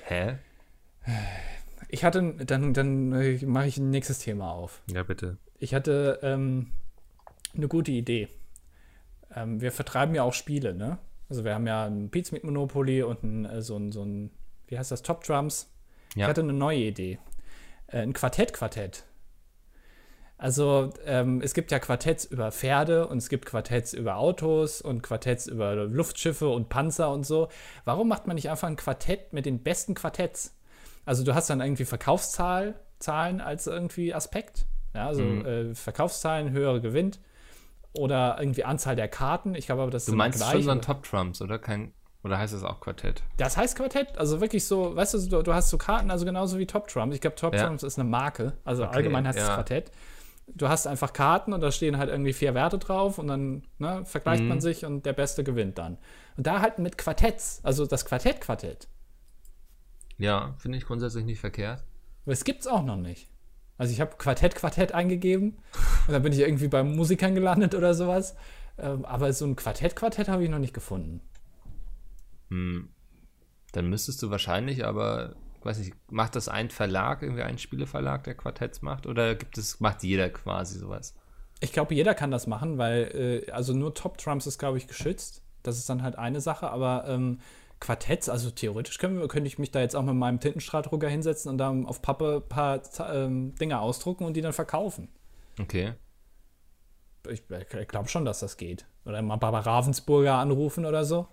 [0.04, 0.38] Hä?
[1.90, 4.82] Ich hatte, dann, dann äh, mache ich ein nächstes Thema auf.
[4.92, 5.38] Ja, bitte.
[5.60, 6.72] Ich hatte ähm,
[7.56, 8.28] eine gute Idee.
[9.34, 10.98] Ähm, wir vertreiben ja auch Spiele, ne?
[11.30, 14.32] Also wir haben ja ein Pizza mit Monopoly und ein, äh, so, ein, so ein,
[14.68, 15.72] wie heißt das, Top Drums.
[16.16, 16.26] Ja.
[16.26, 17.20] Ich hatte eine neue Idee.
[17.88, 19.04] Äh, ein Quartett-Quartett.
[20.38, 25.02] Also ähm, es gibt ja Quartetts über Pferde und es gibt Quartetts über Autos und
[25.02, 27.48] Quartetts über Luftschiffe und Panzer und so.
[27.86, 30.55] Warum macht man nicht einfach ein Quartett mit den besten Quartetts?
[31.06, 32.76] Also du hast dann irgendwie Verkaufszahlen
[33.08, 34.66] als irgendwie Aspekt.
[34.94, 35.46] Ja, also mhm.
[35.46, 37.20] äh, Verkaufszahlen, höhere gewinnt.
[37.94, 39.56] Oder irgendwie Anzahl der Karten.
[39.56, 41.60] Ich glaube aber, das Du meinst gleich, schon so ein Top Trumps, oder?
[41.60, 43.24] Kein, oder heißt das auch Quartett?
[43.38, 44.18] Das heißt Quartett.
[44.18, 47.16] Also wirklich so, weißt du, du, du hast so Karten, also genauso wie Top Trumps.
[47.16, 47.66] Ich glaube, Top ja.
[47.66, 48.54] Trumps ist eine Marke.
[48.66, 49.92] Also okay, allgemein heißt es Quartett.
[50.48, 54.06] Du hast einfach Karten und da stehen halt irgendwie vier Werte drauf und dann ne,
[54.06, 54.50] vergleicht mhm.
[54.50, 55.98] man sich und der Beste gewinnt dann.
[56.38, 58.88] Und da halt mit Quartetts, also das Quartett-Quartett.
[60.18, 61.84] Ja, finde ich grundsätzlich nicht verkehrt.
[62.24, 63.30] Aber es gibt es auch noch nicht.
[63.78, 65.58] Also ich habe Quartett, Quartett eingegeben
[66.08, 68.36] und dann bin ich irgendwie bei Musikern gelandet oder sowas.
[68.78, 71.22] Ähm, aber so ein Quartett, Quartett habe ich noch nicht gefunden.
[72.50, 72.90] Hm.
[73.74, 78.36] Dann müsstest du wahrscheinlich aber, weiß nicht, macht das ein Verlag, irgendwie ein Spieleverlag, der
[78.36, 79.06] Quartetts macht?
[79.06, 81.14] Oder gibt es, macht jeder quasi sowas?
[81.60, 84.88] Ich glaube, jeder kann das machen, weil, äh, also nur Top Trumps ist, glaube ich,
[84.88, 85.42] geschützt.
[85.64, 87.40] Das ist dann halt eine Sache, aber ähm,
[87.80, 91.58] Quartetts, also theoretisch können, könnte ich mich da jetzt auch mit meinem Tintenstrahldrucker hinsetzen und
[91.58, 92.82] dann auf Pappe ein paar
[93.14, 95.10] ähm, Dinge ausdrucken und die dann verkaufen.
[95.60, 95.94] Okay.
[97.30, 98.86] Ich, ich glaube schon, dass das geht.
[99.06, 101.28] Oder mal bei Ravensburger anrufen oder so.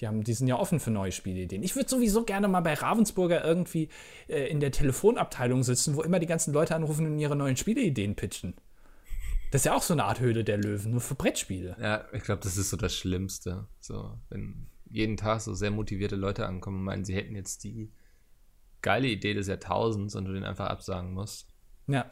[0.00, 1.62] Die, haben, die sind ja offen für neue Spielideen.
[1.62, 3.88] Ich würde sowieso gerne mal bei Ravensburger irgendwie
[4.28, 8.14] äh, in der Telefonabteilung sitzen, wo immer die ganzen Leute anrufen und ihre neuen Spieleideen
[8.14, 8.54] pitchen.
[9.50, 11.76] Das ist ja auch so eine Art Höhle der Löwen, nur für Brettspiele.
[11.80, 13.66] Ja, ich glaube, das ist so das Schlimmste.
[13.80, 17.92] So, wenn jeden Tag so sehr motivierte Leute ankommen und meinen, sie hätten jetzt die
[18.82, 21.48] geile Idee des Jahrtausends und du den einfach absagen musst.
[21.86, 22.10] Ja.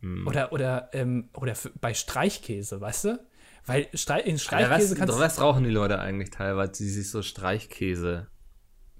[0.00, 0.26] Mm.
[0.26, 3.30] Oder, oder, ähm, oder bei Streichkäse, weißt du?
[3.66, 5.20] Weil Streich, in Streichkäse ja, kannst du.
[5.20, 8.28] Was rauchen die Leute eigentlich teilweise, die sich so Streichkäse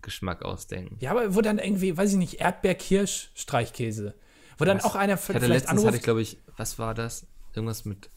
[0.03, 0.97] Geschmack ausdenken?
[1.01, 4.15] Ja, aber wo dann irgendwie, weiß ich nicht, Erdbeer-Kirsch-Streichkäse.
[4.59, 4.85] Wo dann was?
[4.85, 5.87] auch einer ich hatte vielleicht letztens anruft.
[5.87, 7.27] hatte ich, glaube ich, was war das?
[7.55, 8.11] Irgendwas mit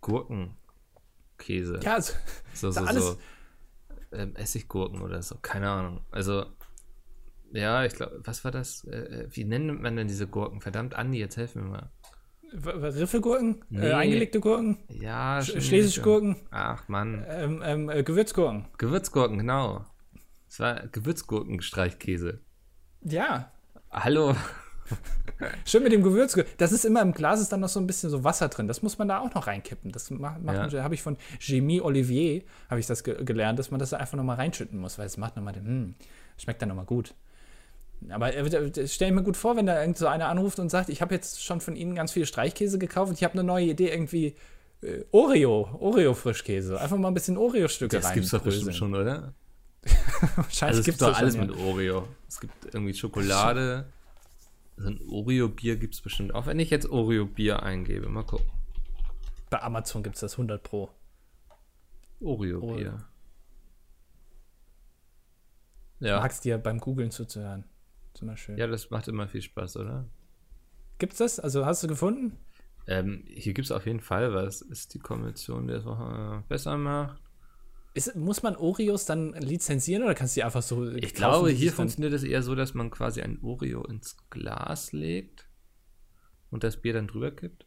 [0.00, 0.56] Gurken.
[1.42, 1.80] Käse.
[1.82, 2.12] Ja, also,
[2.54, 3.18] so, so, alles so
[4.12, 6.00] ähm, Essiggurken oder so, keine Ahnung.
[6.10, 6.46] Also,
[7.52, 8.84] ja, ich glaube, was war das?
[8.84, 10.60] Äh, äh, wie nennt man denn diese Gurken?
[10.60, 11.90] Verdammt, Andi, jetzt helf mir mal.
[12.54, 13.62] Riffelgurken?
[13.62, 13.86] Äh, nee.
[13.88, 14.78] Äh, eingelegte Gurken?
[14.88, 16.36] Ja, Sch Schlesische Gurken?
[16.50, 17.24] Ach, Mann.
[17.28, 18.68] Ähm, ähm, äh, Gewürzgurken.
[18.78, 19.86] Gewürzgurken, genau.
[20.48, 22.40] Es war Gewürzgurken-Streichkäse.
[23.00, 23.50] Ja,
[23.92, 24.34] Hallo.
[25.64, 26.36] Schön mit dem Gewürz.
[26.58, 28.68] Das ist immer im Glas ist dann noch so ein bisschen so Wasser drin.
[28.68, 29.92] Das muss man da auch noch reinkippen.
[29.92, 30.82] Das macht, macht Ja.
[30.82, 34.24] habe ich von Jamie Olivier habe ich das ge gelernt, dass man das einfach noch
[34.24, 35.94] mal reinschütten muss, weil es macht noch mal den, hm,
[36.38, 37.14] schmeckt dann noch mal gut.
[38.08, 40.88] Aber äh, stell ich mir gut vor, wenn da irgend so einer anruft und sagt,
[40.88, 43.66] ich habe jetzt schon von Ihnen ganz viel Streichkäse gekauft und ich habe eine neue
[43.66, 44.34] Idee irgendwie
[44.82, 46.80] äh, Oreo, Oreo Frischkäse.
[46.80, 48.02] Einfach mal ein bisschen Oreo-Stücke rein.
[48.02, 49.34] Das gibt's doch bestimmt schon, oder?
[50.36, 52.08] Wahrscheinlich Also es gibt doch das alles schon, mit Oreo.
[52.28, 53.86] Es gibt irgendwie Schokolade.
[54.82, 56.46] So ein Oreo-Bier gibt es bestimmt auch.
[56.46, 58.50] Wenn ich jetzt Oreo-Bier eingebe, mal gucken.
[59.48, 60.90] Bei Amazon gibt es das 100 Pro.
[62.20, 63.04] Oreo-Bier.
[66.00, 66.08] Ja.
[66.08, 66.20] Ja.
[66.20, 67.64] Magst dir beim Googlen zuzuhören.
[68.12, 68.58] Ist immer schön.
[68.58, 70.08] ja, das macht immer viel Spaß, oder?
[70.98, 71.38] Gibt's das?
[71.38, 72.36] Also hast du gefunden?
[72.88, 74.62] Ähm, hier gibt es auf jeden Fall was.
[74.62, 77.21] Ist die Konvention, die es auch äh, besser macht?
[77.94, 81.72] Ist, muss man Oreos dann lizenzieren oder kannst du die einfach so Ich glaube, hier
[81.72, 85.46] funktioniert es eher so, dass man quasi ein Oreo ins Glas legt
[86.50, 87.66] und das Bier dann drüber kippt.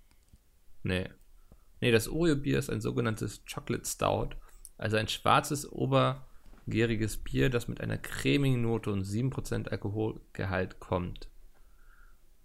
[0.81, 1.09] Nee.
[1.81, 4.29] Nee, das Oreo-Bier ist ein sogenanntes Chocolate Stout,
[4.77, 11.29] also ein schwarzes, obergäriges Bier, das mit einer cremigen Note und 7% Alkoholgehalt kommt.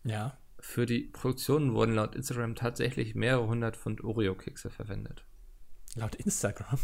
[0.05, 0.38] Ja.
[0.59, 5.25] Für die Produktion wurden laut Instagram tatsächlich mehrere hundert Pfund Oreo-Kekse verwendet.
[5.95, 6.79] Laut Instagram.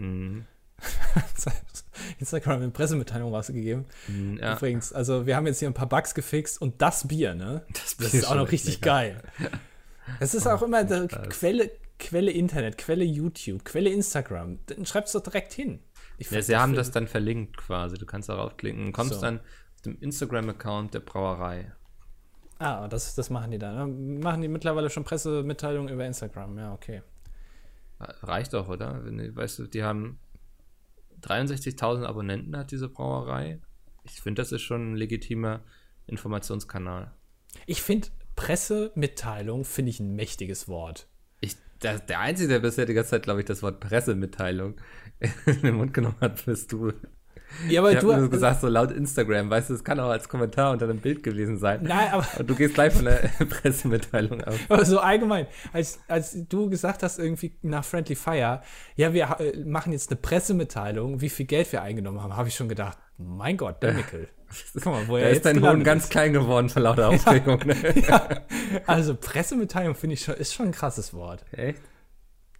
[0.00, 0.44] Mhm.
[2.18, 3.84] Instagram eine Pressemitteilung rausgegeben.
[4.08, 7.34] Mhm, Ja, Übrigens, also wir haben jetzt hier ein paar Bugs gefixt und das Bier,
[7.34, 7.64] ne?
[7.72, 8.86] das, Das Bier ist auch noch richtig lecker.
[8.90, 9.22] geil.
[10.18, 10.84] Es ist auch immer.
[10.84, 14.58] Quelle, Quelle Internet, Quelle YouTube, Quelle Instagram.
[14.66, 15.80] Dann schreibst du direkt hin.
[16.18, 17.96] Ja, sie haben das dann verlinkt quasi.
[17.96, 19.20] Du kannst darauf klicken und kommst So.
[19.20, 21.72] dann auf dem Instagram-Account der Brauerei.
[22.58, 23.74] Ah, das, das machen die dann.
[24.18, 24.20] ne?
[24.22, 26.58] Machen die mittlerweile schon Pressemitteilungen über Instagram.
[26.58, 27.02] Ja, okay.
[28.00, 29.04] Reicht doch, oder?
[29.04, 30.18] Wenn, weißt du, die haben
[31.22, 33.60] 63.000 Abonnenten hat diese Brauerei.
[34.04, 35.62] Ich finde, das ist schon ein legitimer
[36.06, 37.12] Informationskanal.
[37.66, 41.08] Ich finde Pressemitteilung finde ich ein mächtiges Wort.
[41.40, 44.80] Ich, der, der Einzige, der bisher die ganze Zeit, glaube ich, das Wort Pressemitteilung
[45.46, 46.92] in den Mund genommen hat, bist du.
[47.68, 50.10] Ja, aber Ich habe du nur gesagt, so laut Instagram, weißt du, es kann auch
[50.10, 51.80] als Kommentar unter einem Bild gewesen sein.
[51.82, 53.16] Nein, aber, Und du gehst gleich von der
[53.48, 54.56] Pressemitteilung aus.
[54.68, 58.62] aber so allgemein, als, als du gesagt hast, irgendwie nach Friendly Fire,
[58.96, 62.54] ja, wir äh, machen jetzt eine Pressemitteilung, wie viel Geld wir eingenommen haben, habe ich
[62.54, 64.28] schon gedacht, mein Gott, der Mickel.
[64.74, 67.60] Guck mal, wo Da er ist dein Hohn ganz klein geworden vor lauter Aufregung.
[67.64, 67.76] Ne?
[68.86, 71.44] Also Pressemitteilung finde ich schon, ist schon ein krasses Wort.
[71.52, 71.80] Echt?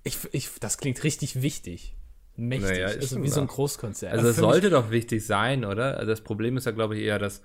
[0.03, 1.97] Ich, ich, das klingt richtig wichtig.
[2.41, 2.71] Mächtig.
[2.71, 3.47] Naja, ist also wie so ein.
[3.47, 4.13] Großkonzern.
[4.13, 5.99] Also es mich- sollte doch wichtig sein, oder?
[5.99, 7.43] Also das Problem ist ja, glaube ich, eher, dass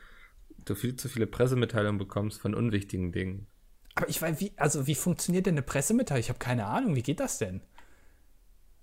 [0.64, 3.48] du viel zu viele Pressemitteilungen bekommst von unwichtigen Dingen.
[3.96, 6.20] Aber ich weiß, wie, also wie funktioniert denn eine Pressemitteilung?
[6.20, 7.62] Ich habe keine Ahnung, wie geht das denn?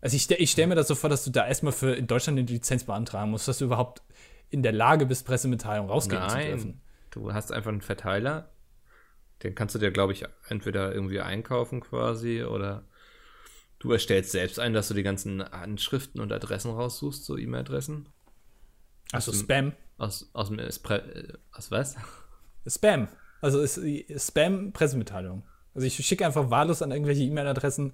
[0.00, 2.38] Also ich, ich stelle mir das so vor, dass du da erstmal für in Deutschland
[2.38, 4.02] eine Lizenz beantragen musst, dass du überhaupt
[4.50, 6.70] in der Lage bist, Pressemitteilungen rausgeben zu dürfen.
[6.70, 8.50] Nein, du hast einfach einen Verteiler.
[9.42, 12.84] Den kannst du dir, glaube ich, entweder irgendwie einkaufen quasi oder
[13.82, 18.08] du erstellst selbst ein, dass du die ganzen Anschriften und Adressen raussuchst, so E-Mail-Adressen.
[19.10, 19.72] Also Spam.
[19.98, 21.96] Aus, aus dem Espre äh, aus was?
[22.66, 23.08] Spam.
[23.40, 23.80] Also ist
[24.16, 25.42] Spam-Pressemitteilung.
[25.74, 27.92] Also ich schicke einfach wahllos an irgendwelche E-Mail-Adressen.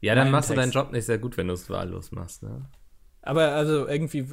[0.00, 0.74] Ja, dann machst du deinen Text.
[0.74, 2.68] Job nicht sehr gut, wenn du es wahllos machst, ne?
[3.22, 4.26] Aber also irgendwie,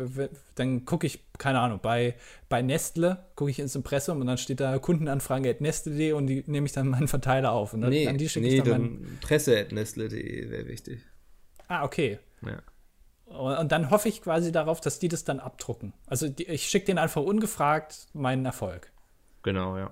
[0.55, 2.15] dann gucke ich, keine Ahnung, bei,
[2.49, 6.43] bei Nestle gucke ich ins Impressum und dann steht da Kundenanfrage at nestle.de und die
[6.47, 7.73] nehme ich dann meinen Verteiler auf.
[7.73, 11.01] Und dann, an die schicke nee, ich dann, dann presse.nestle.de wäre wichtig.
[11.67, 12.17] Ah, okay.
[12.43, 12.61] Ja.
[13.25, 15.93] Und, und dann hoffe ich quasi darauf, dass die das dann abdrucken.
[16.07, 18.91] Also die, ich schicke denen einfach ungefragt meinen Erfolg.
[19.43, 19.91] Genau, ja.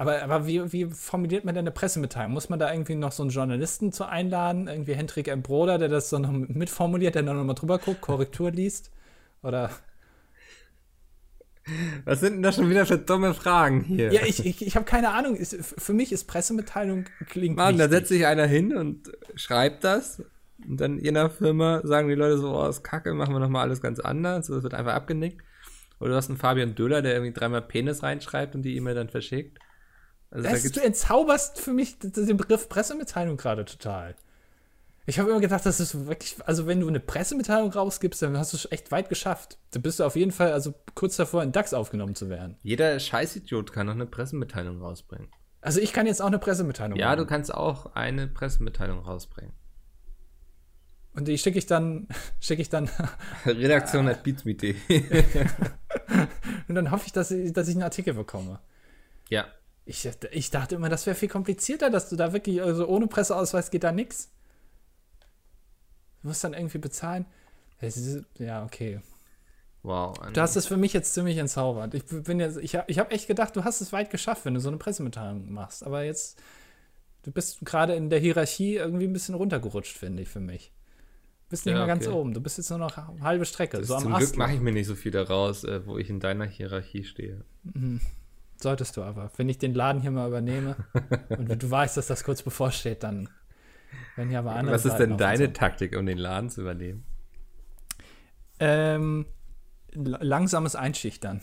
[0.00, 2.32] Aber, aber wie, wie formuliert man denn eine Pressemitteilung?
[2.32, 4.66] Muss man da irgendwie noch so einen Journalisten zu einladen?
[4.66, 5.42] Irgendwie Hendrik M.
[5.42, 8.90] Broder, der das dann noch mitformuliert, der dann nochmal drüber guckt, Korrektur liest?
[9.42, 9.70] Oder
[12.06, 14.10] Was sind denn das schon wieder für dumme Fragen hier?
[14.10, 15.36] Ja, ich, ich, ich habe keine Ahnung.
[15.36, 20.22] Ist, für mich ist Pressemitteilung klingt Mann, da setzt sich einer hin und schreibt das.
[20.66, 23.64] Und dann in der Firma sagen die Leute so, oh, ist kacke, machen wir nochmal
[23.64, 24.46] alles ganz anders.
[24.46, 25.42] So, Das wird einfach abgenickt.
[25.98, 29.10] Oder du hast einen Fabian Döhler, der irgendwie dreimal Penis reinschreibt und die E-Mail dann
[29.10, 29.58] verschickt.
[30.30, 34.14] Also da Das, du entzauberst für mich den Begriff Pressemitteilung gerade total.
[35.06, 38.52] Ich habe immer gedacht, das ist wirklich, also wenn du eine Pressemitteilung rausgibst, dann hast
[38.52, 39.58] du es echt weit geschafft.
[39.72, 42.56] Da bist du auf jeden Fall also kurz davor, in DAX aufgenommen zu werden.
[42.62, 45.28] jeder Scheißidiot kann noch eine Pressemitteilung rausbringen.
[45.62, 47.28] Also ich kann jetzt auch eine Pressemitteilung Ja, du machen.
[47.28, 49.52] kannst auch eine Pressemitteilung rausbringen.
[51.12, 52.06] Und die schicke ich dann,
[52.40, 52.88] schicke ich dann,
[53.46, 54.76] Redaktion at beatsmeet.de.
[56.68, 58.60] und dann hoffe ich, dass ich, dass ich einen Artikel bekomme.
[59.28, 59.46] ja.
[59.90, 63.72] Ich, ich dachte immer, das wäre viel komplizierter, dass du da wirklich, also ohne Presseausweis
[63.72, 64.30] geht da nichts.
[66.22, 67.26] Du musst dann irgendwie bezahlen.
[68.38, 69.00] Ja, okay.
[69.82, 70.16] Wow.
[70.32, 71.94] Du hast es für mich jetzt ziemlich entzaubert.
[71.94, 74.54] Ich bin jetzt, ich habe ich hab echt gedacht, du hast es weit geschafft, wenn
[74.54, 75.84] du so eine Pressemitteilung machst.
[75.84, 76.40] Aber jetzt,
[77.24, 80.72] du bist gerade in der Hierarchie irgendwie ein bisschen runtergerutscht, finde ich, für mich.
[81.46, 82.14] Du bist nicht Ja, mehr ganz okay.
[82.14, 82.32] oben.
[82.32, 83.82] Du bist jetzt nur noch halbe Strecke.
[83.82, 86.20] So am zum Glück mache ich mir nicht so viel daraus, äh, wo ich in
[86.20, 87.44] deiner Hierarchie stehe.
[88.62, 89.30] Solltest du aber.
[89.36, 90.76] Wenn ich den Laden hier mal übernehme
[91.30, 93.28] und du weißt, dass das kurz bevorsteht, dann
[94.16, 95.52] werden hier aber andere Was ist Seiten denn deine zu.
[95.54, 97.04] Taktik, um den Laden zu übernehmen?
[98.58, 99.26] Ähm,
[99.94, 101.40] langsames Einschüchtern.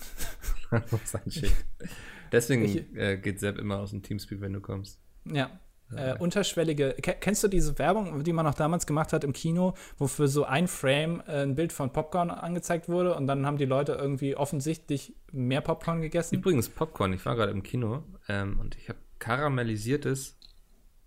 [0.91, 1.53] Muss ein Schild.
[2.31, 4.99] Deswegen Ich- äh, geht Sepp immer aus dem Teamspeak, wenn du kommst.
[5.25, 5.49] Ja.
[5.95, 6.95] Äh, unterschwellige.
[7.01, 10.27] Ke kennst du diese Werbung, die man noch damals gemacht hat im Kino, wo für
[10.27, 13.93] so ein Frame äh, ein Bild von Popcorn angezeigt wurde und dann haben die Leute
[13.93, 16.35] irgendwie offensichtlich mehr Popcorn gegessen?
[16.35, 17.13] Übrigens, Popcorn.
[17.13, 20.37] Ich war gerade im Kino ähm, und ich habe karamellisiertes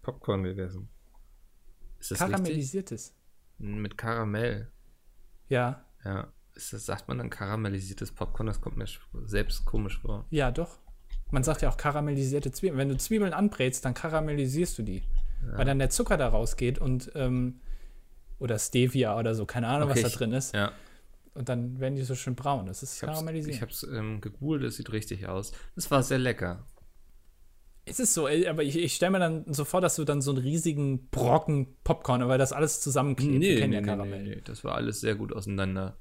[0.00, 0.88] Popcorn gegessen.
[1.98, 2.36] Ist das richtig?
[2.36, 3.14] Karamellisiertes.
[3.58, 4.70] Mit Karamell.
[5.48, 5.84] Ja.
[6.04, 6.32] Ja.
[6.54, 8.46] Ist das, sagt man dann karamellisiertes Popcorn?
[8.46, 8.86] Das kommt mir
[9.24, 10.26] selbst komisch vor.
[10.30, 10.78] Ja, doch.
[11.30, 12.78] Man sagt ja auch karamellisierte Zwiebeln.
[12.78, 15.02] Wenn du Zwiebeln anbrätst, dann karamellisierst du die.
[15.52, 17.60] Weil dann der Zucker da rausgeht und ähm,
[18.38, 20.54] oder Stevia oder so, keine Ahnung, Okay, was da drin ist.
[20.54, 20.72] Ja.
[21.34, 22.66] Und dann werden die so schön braun.
[22.66, 23.56] Das ist Ich karamellisiert.
[23.56, 25.52] ich hab's ähm, gegoogelt, es sieht richtig aus.
[25.76, 26.66] Es war sehr lecker.
[27.86, 30.20] Es ist so, ey, aber ich, ich stelle mir dann so vor, dass du dann
[30.20, 33.40] so einen riesigen Brocken Popcorn, weil das alles zusammenklebt.
[33.40, 34.22] Wir kennen ja Karamell.
[34.22, 34.40] nee.
[34.44, 35.96] Das war alles sehr gut auseinander.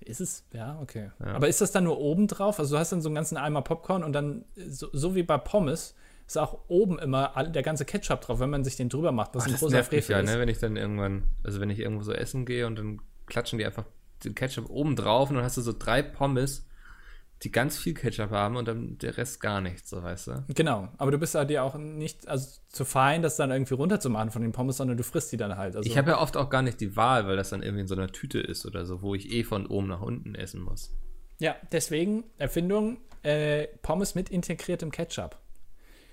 [0.00, 0.44] Ist es?
[0.52, 1.10] Ja, okay.
[1.20, 1.34] Ja.
[1.34, 2.58] Aber ist das dann nur oben drauf?
[2.58, 5.38] Also du hast dann so einen ganzen Eimer Popcorn und dann, so, so wie bei
[5.38, 5.94] Pommes,
[6.26, 9.44] ist auch oben immer der ganze Ketchup drauf, wenn man sich den drüber macht, was
[9.44, 10.30] Ach, ein das großer Frevel ja, ist.
[10.30, 10.38] ne?
[10.38, 13.64] wenn ich dann irgendwann, also wenn ich irgendwo so essen gehe und dann klatschen die
[13.66, 13.84] einfach
[14.24, 16.66] den Ketchup oben drauf und dann hast du so drei Pommes,
[17.44, 20.44] die ganz viel Ketchup haben und dann der Rest gar nichts, so weißt du.
[20.54, 24.30] Genau, aber du bist ja dir auch nicht also zu fein, das dann irgendwie runterzumachen
[24.30, 25.76] von den Pommes, sondern du frisst die dann halt.
[25.76, 27.86] Also, Ich habe ja oft auch gar nicht die Wahl, weil das dann irgendwie in
[27.88, 30.90] so einer Tüte ist oder so, wo ich eh von oben nach unten essen muss.
[31.38, 35.36] ja, deswegen Erfindung äh, Pommes mit integriertem Ketchup.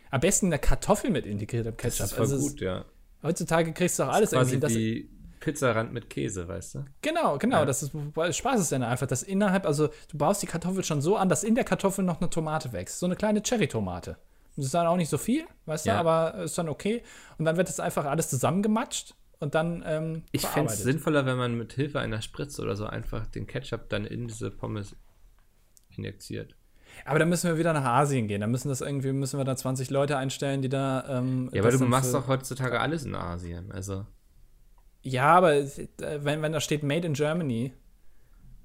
[0.10, 2.00] Am besten eine Kartoffel mit integriertem Ketchup.
[2.00, 2.86] Das ist voll Also gut, ja.
[3.24, 5.02] Heutzutage kriegst du auch alles Quasi irgendwie.
[5.04, 6.86] Das, Pizzarand mit Käse, weißt du?
[7.02, 7.58] genau, genau.
[7.60, 7.66] Ja.
[7.66, 7.92] Das ist
[8.38, 11.44] Spaß ist dann einfach, dass innerhalb, also du baust die Kartoffel schon so an, dass
[11.44, 13.00] in der Kartoffel noch eine Tomate wächst.
[13.00, 14.16] So eine kleine Cherry-Tomate.
[14.56, 15.96] Das ist dann auch nicht so viel, weißt Ja.
[15.96, 17.04] du, aber ist dann okay.
[17.38, 21.38] Und dann wird das einfach alles zusammengematscht und dann ähm, Ich fände es sinnvoller, wenn
[21.38, 24.96] man mit Hilfe einer Spritze oder so einfach den Ketchup dann in diese Pommes
[25.96, 26.56] injiziert.
[27.06, 28.42] Aber dann müssen wir wieder nach Asien gehen.
[28.42, 31.06] Dann müssen das irgendwie, müssen wir da 20 Leute einstellen, die da.
[31.08, 33.72] Ähm, Ja, aber du machst doch heutzutage alles in Asien.
[33.72, 34.06] Also,
[35.04, 37.74] Ja, aber äh, wenn, wenn da steht Made in Germany,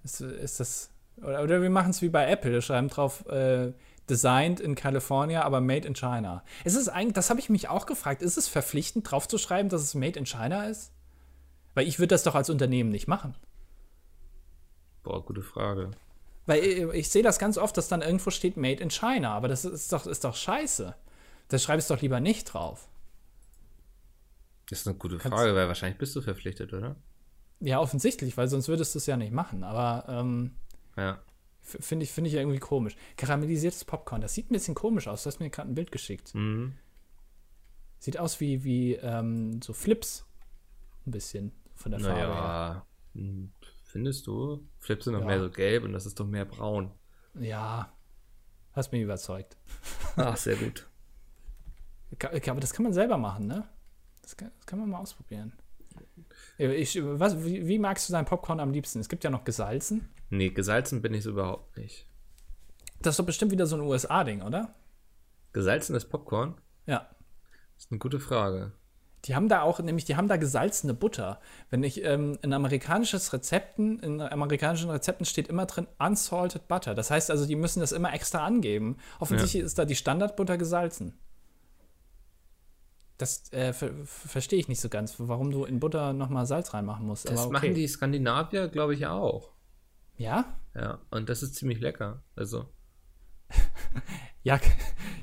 [0.05, 0.91] ist, ist das.
[1.18, 3.72] Oder, oder wir machen es wie bei Apple, wir schreiben drauf äh,
[4.09, 6.45] Designed in California, aber Made in China.
[6.64, 9.68] Ist es eigentlich, das habe ich mich auch gefragt, ist es verpflichtend drauf zu schreiben,
[9.68, 10.93] dass es Made in China ist?
[11.74, 13.34] Weil ich würde das doch als Unternehmen nicht machen.
[15.03, 15.91] boah, gute Frage.
[16.47, 19.49] Weil ich, ich sehe das ganz oft, dass dann irgendwo steht Made in China, aber
[19.49, 20.95] das ist doch, ist doch scheiße.
[21.49, 22.89] Das schreibst doch lieber nicht drauf.
[24.69, 26.97] Das ist eine gute Kannst- Frage, weil wahrscheinlich bist du verpflichtet, oder?
[27.61, 29.64] Ja, offensichtlich, weil sonst würdest du es ja nicht machen.
[29.64, 30.57] Aber ähm,
[30.97, 31.21] Ja.
[31.62, 32.97] finde ich, finde ich irgendwie komisch.
[33.17, 35.23] Karamellisiertes Popcorn, das sieht ein bisschen komisch aus.
[35.23, 36.35] Du hast mir gerade ein Bild geschickt.
[36.35, 36.75] Mhm.
[37.99, 40.27] Sieht aus wie, wie ähm, so Flips.
[41.07, 42.29] Ein bisschen von der Farbe her.
[42.29, 43.53] Naja, hm,
[43.85, 44.67] findest du?
[44.79, 45.27] Flips sind noch Ja.
[45.27, 46.91] mehr so gelb und das ist doch mehr braun.
[47.39, 47.93] Ja,
[48.73, 49.57] hast mich überzeugt.
[50.17, 50.89] Ach, sehr gut.
[52.51, 53.69] Aber das kann man selber machen, ne?
[54.27, 55.53] Das kann, das kann man mal ausprobieren.
[56.59, 58.99] Ich, was, wie, wie magst du dein Popcorn am liebsten?
[58.99, 60.09] Es gibt ja noch gesalzen.
[60.31, 62.09] Nee, gesalzen bin ich so überhaupt nicht.
[63.01, 64.74] Das ist doch bestimmt wieder so ein USA-Ding, oder?
[65.53, 66.57] Gesalzenes Popcorn?
[66.87, 67.09] Ja.
[67.77, 68.72] Das ist eine gute Frage.
[69.27, 71.41] Die haben da auch, nämlich, die haben da gesalzene Butter.
[71.70, 76.97] Wenn ich ähm, in amerikanisches Rezepten, in amerikanischen Rezepten steht immer drin unsalted butter.
[76.97, 78.97] Das heißt also, die müssen das immer extra angeben.
[79.20, 81.16] Offensichtlich ist da die Standardbutter gesalzen.
[83.19, 87.07] Das äh, ver verstehe ich nicht so ganz, warum du in Butter nochmal Salz reinmachen
[87.07, 87.29] musst.
[87.29, 87.53] Das okay.
[87.53, 89.53] machen die Skandinavier, glaube ich, auch.
[90.17, 90.57] Ja?
[90.75, 92.23] Ja, und das ist ziemlich lecker.
[92.35, 92.69] Also,
[94.47, 94.61] Ja,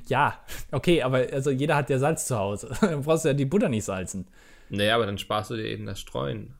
[0.06, 0.38] ja.
[0.70, 2.76] Okay, aber also jeder hat ja Salz zu Hause.
[2.82, 4.28] Dann brauchst du ja die Butter nicht salzen.
[4.68, 6.58] naja, aber dann sparst du dir eben das Streuen.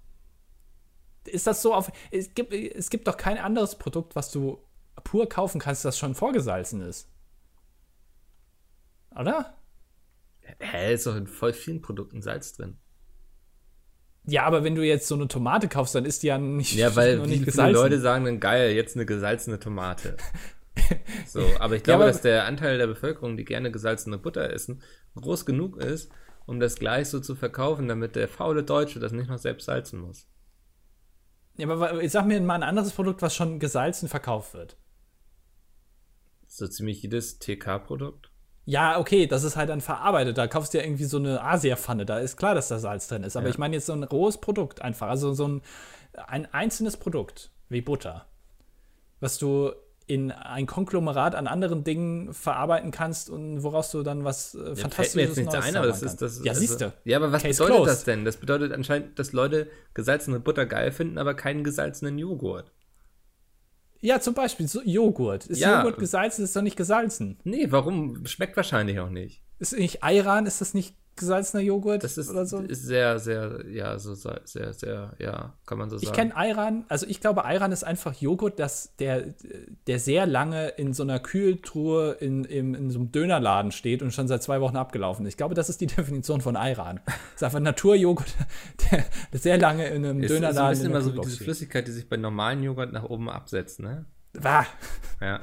[1.27, 1.93] Ist das so auf.
[2.11, 4.59] Es gibt, es gibt doch kein anderes Produkt, was du
[5.05, 7.11] pur kaufen kannst, das schon vorgesalzen ist.
[9.15, 9.55] Oder?
[10.61, 12.79] Hä, ist doch in voll vielen Produkten Salz drin.
[14.27, 16.95] Ja, aber wenn du jetzt so eine Tomate kaufst, dann ist die ja nicht, Ja,
[16.97, 17.71] weil noch nicht viele.
[17.73, 20.17] Leute sagen dann geil, jetzt eine gesalzene Tomate.
[21.27, 24.51] So, aber ich Ja, glaube, aber- dass der Anteil der Bevölkerung, die gerne gesalzene Butter
[24.51, 24.83] essen,
[25.15, 26.11] groß genug ist,
[26.47, 30.01] um das gleich so zu verkaufen, damit der faule Deutsche das nicht noch selbst salzen
[30.01, 30.27] muss.
[31.57, 34.77] Ja, aber ich sag mir mal ein anderes Produkt, was schon gesalzen verkauft wird.
[36.49, 38.31] So ziemlich jedes TK-Produkt?
[38.67, 40.39] Ja, okay, das ist halt dann verarbeitet.
[40.39, 42.07] Da kaufst du ja irgendwie so eine Asia-Pfanne.
[42.07, 43.37] Da ist klar, dass da Salz drin ist.
[43.37, 43.51] Aber Ja.
[43.53, 45.09] ich meine jetzt so ein rohes Produkt einfach.
[45.09, 45.63] Also so ein,
[46.29, 48.25] ein einzelnes Produkt, wie Butter,
[49.21, 49.73] was du
[50.07, 54.65] in ein Konglomerat an anderen Dingen verarbeiten kannst und woraus du dann was äh, Ja,
[54.65, 56.33] fällt Fantastisches mir jetzt Neues ein, aber das ist das.
[56.37, 56.45] kannst.
[56.45, 56.93] Ja, also- siehst du.
[57.05, 57.93] Ja, aber was Case bedeutet closed.
[57.93, 58.25] das denn?
[58.27, 62.71] Das bedeutet anscheinend, dass Leute gesalzene Butter geil finden, aber keinen gesalzenen Joghurt.
[64.05, 65.47] Ja, zum Beispiel so Joghurt.
[65.47, 65.79] Ist Ja.
[65.79, 67.39] Joghurt gesalzen, ist doch nicht gesalzen.
[67.43, 68.27] Nee, warum?
[68.27, 69.41] Schmeckt wahrscheinlich auch nicht.
[69.59, 72.59] Ist nicht Ayran, ist das nicht gesalzener Joghurt Das ist, oder so?
[72.61, 76.15] ist sehr, sehr, ja, so sehr, sehr, ja, kann man so Ich sagen.
[76.17, 79.25] kenne Ayran, also ich glaube, Ayran ist einfach Joghurt, dass der,
[79.87, 84.13] der sehr lange in so einer Kühltruhe in, im, in so einem Dönerladen steht und
[84.13, 85.35] schon seit zwei Wochen abgelaufen ist.
[85.35, 87.01] Ich glaube, das ist die Definition von Ayran.
[87.07, 88.35] Das ist einfach Naturjoghurt,
[88.91, 89.05] der,
[89.39, 91.45] sehr lange in einem ist, ist Dönerladen bisschen in der immer so wie diese steht.
[91.45, 94.05] Flüssigkeit, die sich bei normalen Joghurt nach oben absetzt, ne?
[94.33, 94.67] Bah,
[95.21, 95.41] Ja.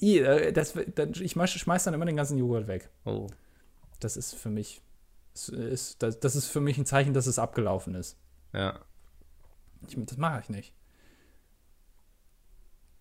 [0.00, 2.88] i, äh, das, dann, ich schmeiß dann immer den ganzen Joghurt weg.
[3.04, 3.26] Oh.
[4.00, 4.82] Das ist für mich, das
[5.34, 8.18] ist, das, das ist für mich ein Zeichen, dass es abgelaufen ist.
[8.52, 8.80] Ja.
[9.88, 10.74] Ich, das mache ich nicht.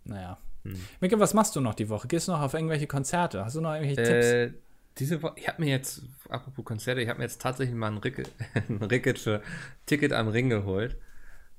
[0.04, 0.38] Naja.
[0.64, 0.80] Hm.
[1.00, 2.08] Micke, was machst du noch die Woche?
[2.08, 3.44] Gehst du noch auf irgendwelche Konzerte?
[3.46, 4.26] Hast du noch irgendwelche Tipps?
[4.28, 4.54] Äh,
[4.98, 7.98] diese Woche, ich habe mir jetzt, apropos Konzerte, ich habe mir jetzt tatsächlich mal ein,
[7.98, 8.32] Ricket,
[8.70, 9.42] ein Ricket für
[9.86, 10.98] Ticket am Ring geholt.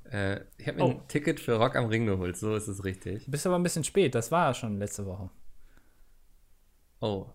[0.05, 0.91] Äh, ich habe mir Oh.
[0.91, 3.25] ein Ticket für Rock am Ring geholt, so ist es richtig.
[3.25, 5.31] Du bist aber ein bisschen spät, das war ja schon letzte Woche.
[7.01, 7.27] Oh.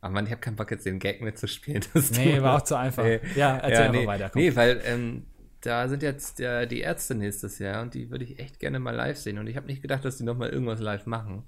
[0.00, 1.84] Aber Mann, ich habe keinen Bock jetzt den Gag mitzuspielen.
[1.92, 3.02] Das Nee, war auch zu einfach.
[3.04, 3.20] Nee.
[3.34, 4.30] Ja, erzähl ja, nee, weiter.
[4.30, 4.42] Komm.
[4.42, 5.26] Nee, weil ähm,
[5.60, 8.94] da sind jetzt ja, die Ärzte nächstes Jahr und die würde ich echt gerne mal
[8.94, 9.38] live sehen.
[9.38, 11.44] Und ich habe nicht gedacht, dass die nochmal irgendwas live machen.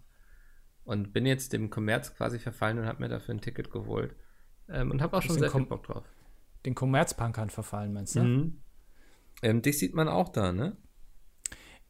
[0.85, 4.17] Und bin jetzt dem Kommerz quasi verfallen und habe mir dafür ein Ticket geholt.
[4.69, 6.05] Ähm, und habe auch schon sehr viel Bock drauf.
[6.65, 8.21] Den Kommerzpunkern verfallen, meinst du?
[8.21, 8.61] Mhm.
[9.43, 10.77] Ähm, dich sieht man auch da, ne?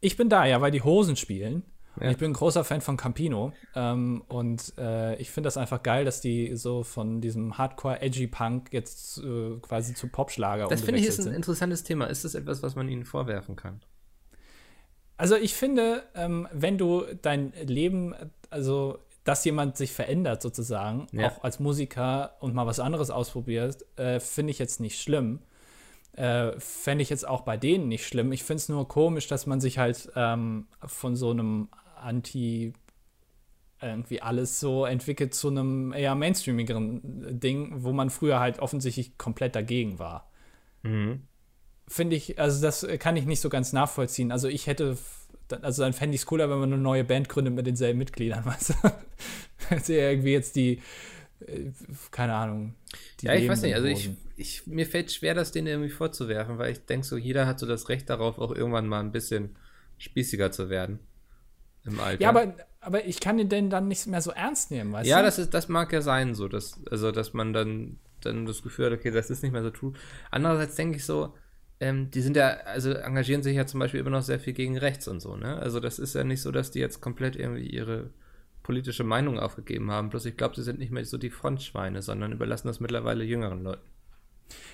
[0.01, 1.63] Ich bin da, ja, weil die Hosen spielen.
[2.01, 2.11] Ja.
[2.11, 3.53] Ich bin ein großer Fan von Campino.
[3.75, 9.19] Ähm, und äh, ich finde das einfach geil, dass die so von diesem Hardcore-Edgy-Punk jetzt
[9.19, 11.35] äh, quasi zu Popschlager Das finde ich ist ein sind.
[11.35, 12.07] interessantes Thema.
[12.07, 13.81] Ist das etwas, was man ihnen vorwerfen kann?
[15.17, 18.15] Also ich finde, ähm, wenn du dein Leben,
[18.49, 21.29] also dass jemand sich verändert sozusagen, Ja.
[21.29, 25.41] auch als Musiker und mal was anderes ausprobierst, äh, finde ich jetzt nicht schlimm.
[26.13, 28.33] Äh, Fände ich jetzt auch bei denen nicht schlimm.
[28.33, 32.73] Ich finde es nur komisch, dass man sich halt ähm, von so einem Anti-
[33.83, 39.55] irgendwie alles so entwickelt zu einem eher mainstreamigeren Ding, wo man früher halt offensichtlich komplett
[39.57, 40.29] dagegen war
[40.83, 41.21] Mhm.
[41.89, 44.33] finde ich, also das kann ich nicht so ganz nachvollziehen.
[44.33, 44.97] Also ich hätte,
[45.63, 48.45] also dann fände ich es cooler, wenn man eine neue Band gründet mit denselben Mitgliedern,
[48.47, 48.75] weißt du?
[49.71, 50.81] Als irgendwie jetzt die,
[52.11, 52.75] keine Ahnung.
[53.23, 53.75] Ja, ich weiß nicht.
[53.75, 57.47] Also ich, ich, mir fällt schwer, das denen irgendwie vorzuwerfen, weil ich denke so, jeder
[57.47, 59.57] hat so das Recht darauf, auch irgendwann mal ein bisschen
[59.99, 60.99] spießiger zu werden.
[61.85, 62.23] Im Alter.
[62.23, 65.19] Ja, aber, aber ich kann den denn dann nicht mehr so ernst nehmen, weißt ja,
[65.19, 65.25] du?
[65.25, 68.87] das ist, das mag ja sein, so, dass, also, dass man dann, dann das Gefühl
[68.87, 69.93] hat, okay, das ist nicht mehr so true.
[70.31, 71.35] Andererseits denke ich so,
[71.81, 74.77] ähm, die sind ja, also engagieren sich ja zum Beispiel immer noch sehr viel gegen
[74.77, 75.57] rechts und so, ne?
[75.57, 78.11] Also das ist ja nicht so, dass die jetzt komplett irgendwie ihre
[78.63, 80.11] politische Meinung aufgegeben haben.
[80.11, 83.63] Bloß ich glaube, sie sind nicht mehr so die Frontschweine, sondern überlassen das mittlerweile jüngeren
[83.63, 83.83] Leuten.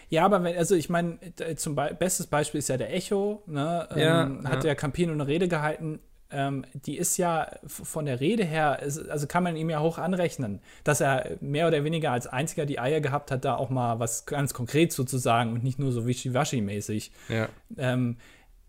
[0.08, 1.18] Ja, aber wenn, also ich meine,
[1.56, 3.88] zum Be bestes Beispiel ist ja der Echo, ne?
[3.96, 4.50] Ja, ähm, ja.
[4.50, 6.00] hat der Campino eine Rede gehalten.
[6.28, 9.98] Ähm, die ist ja von der Rede her, ist, also kann man ihm ja hoch
[9.98, 14.00] anrechnen, dass er mehr oder weniger als einziger die Eier gehabt hat, da auch mal
[14.00, 17.12] was ganz konkret sozusagen und nicht nur so wischiwaschi-mäßig.
[17.28, 17.48] Ja.
[17.76, 18.16] Ähm,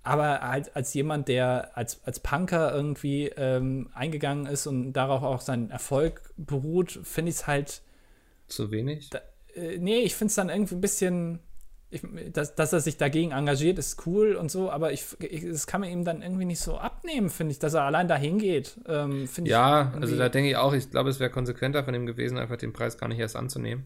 [0.07, 5.41] aber halt als jemand, der als, als Punker irgendwie ähm, eingegangen ist und darauf auch
[5.41, 7.81] sein Erfolg beruht, finde ich es halt
[8.47, 9.09] Zu wenig?
[9.09, 9.19] da,
[9.55, 11.39] äh, nee, ich finde es dann irgendwie ein bisschen,
[11.89, 12.01] ich,
[12.33, 15.81] dass, dass er sich dagegen engagiert, ist cool und so, aber ich, ich das kann
[15.81, 18.79] man ihm dann irgendwie nicht so abnehmen, finde ich, dass er allein dahin geht.
[18.87, 22.37] Ähm, Ja, also da denke ich auch, ich glaube, es wäre konsequenter von ihm gewesen,
[22.37, 23.85] einfach den Preis gar nicht erst anzunehmen.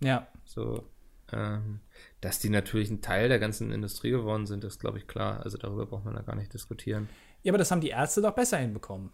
[0.00, 0.84] Ja, So,
[1.32, 1.80] ähm,
[2.20, 5.42] dass die natürlich ein Teil der ganzen Industrie geworden sind, ist, glaube ich, klar.
[5.42, 7.08] Also darüber braucht man da gar nicht diskutieren.
[7.42, 9.10] ja, aber das haben die Ärzte doch besser hinbekommen.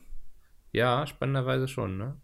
[0.73, 2.17] Ja, spannenderweise schon, ne?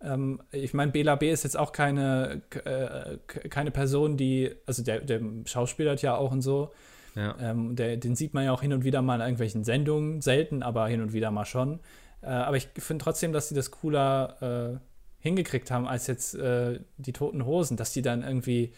[0.00, 1.30] Ähm, ich meine, Bela B.
[1.30, 6.32] ist jetzt auch keine, äh, keine Person, die, also der, der Schauspieler hat ja auch
[6.32, 6.72] und so,
[7.14, 7.36] Ja.
[7.40, 10.62] Ähm, der, den sieht man ja auch hin und wieder mal in irgendwelchen Sendungen, selten,
[10.62, 11.80] aber hin und wieder mal schon.
[12.22, 14.78] Äh, aber ich finde trotzdem, dass sie das cooler äh,
[15.20, 18.74] hingekriegt haben als jetzt äh, die Toten Hosen, dass die dann irgendwie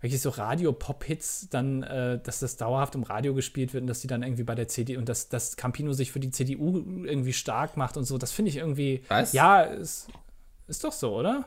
[0.00, 4.06] wirklich so Radio-Pop-Hits dann, äh, dass das dauerhaft im Radio gespielt wird und dass die
[4.06, 7.76] dann irgendwie bei der CDU und dass, dass Campino sich für die CDU irgendwie stark
[7.76, 9.32] macht und so, das finde ich irgendwie, Was?
[9.32, 10.08] ja, ist,
[10.66, 11.46] ist doch so, oder?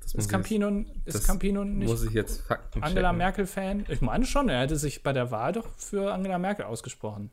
[0.00, 3.12] Das Ist Campino, ist das Campino nicht muss ich jetzt Fakten Angela.
[3.12, 3.86] Merkel-Fan?
[3.88, 7.30] Ich meine schon, er hätte sich bei der Wahl doch für Angela Merkel ausgesprochen.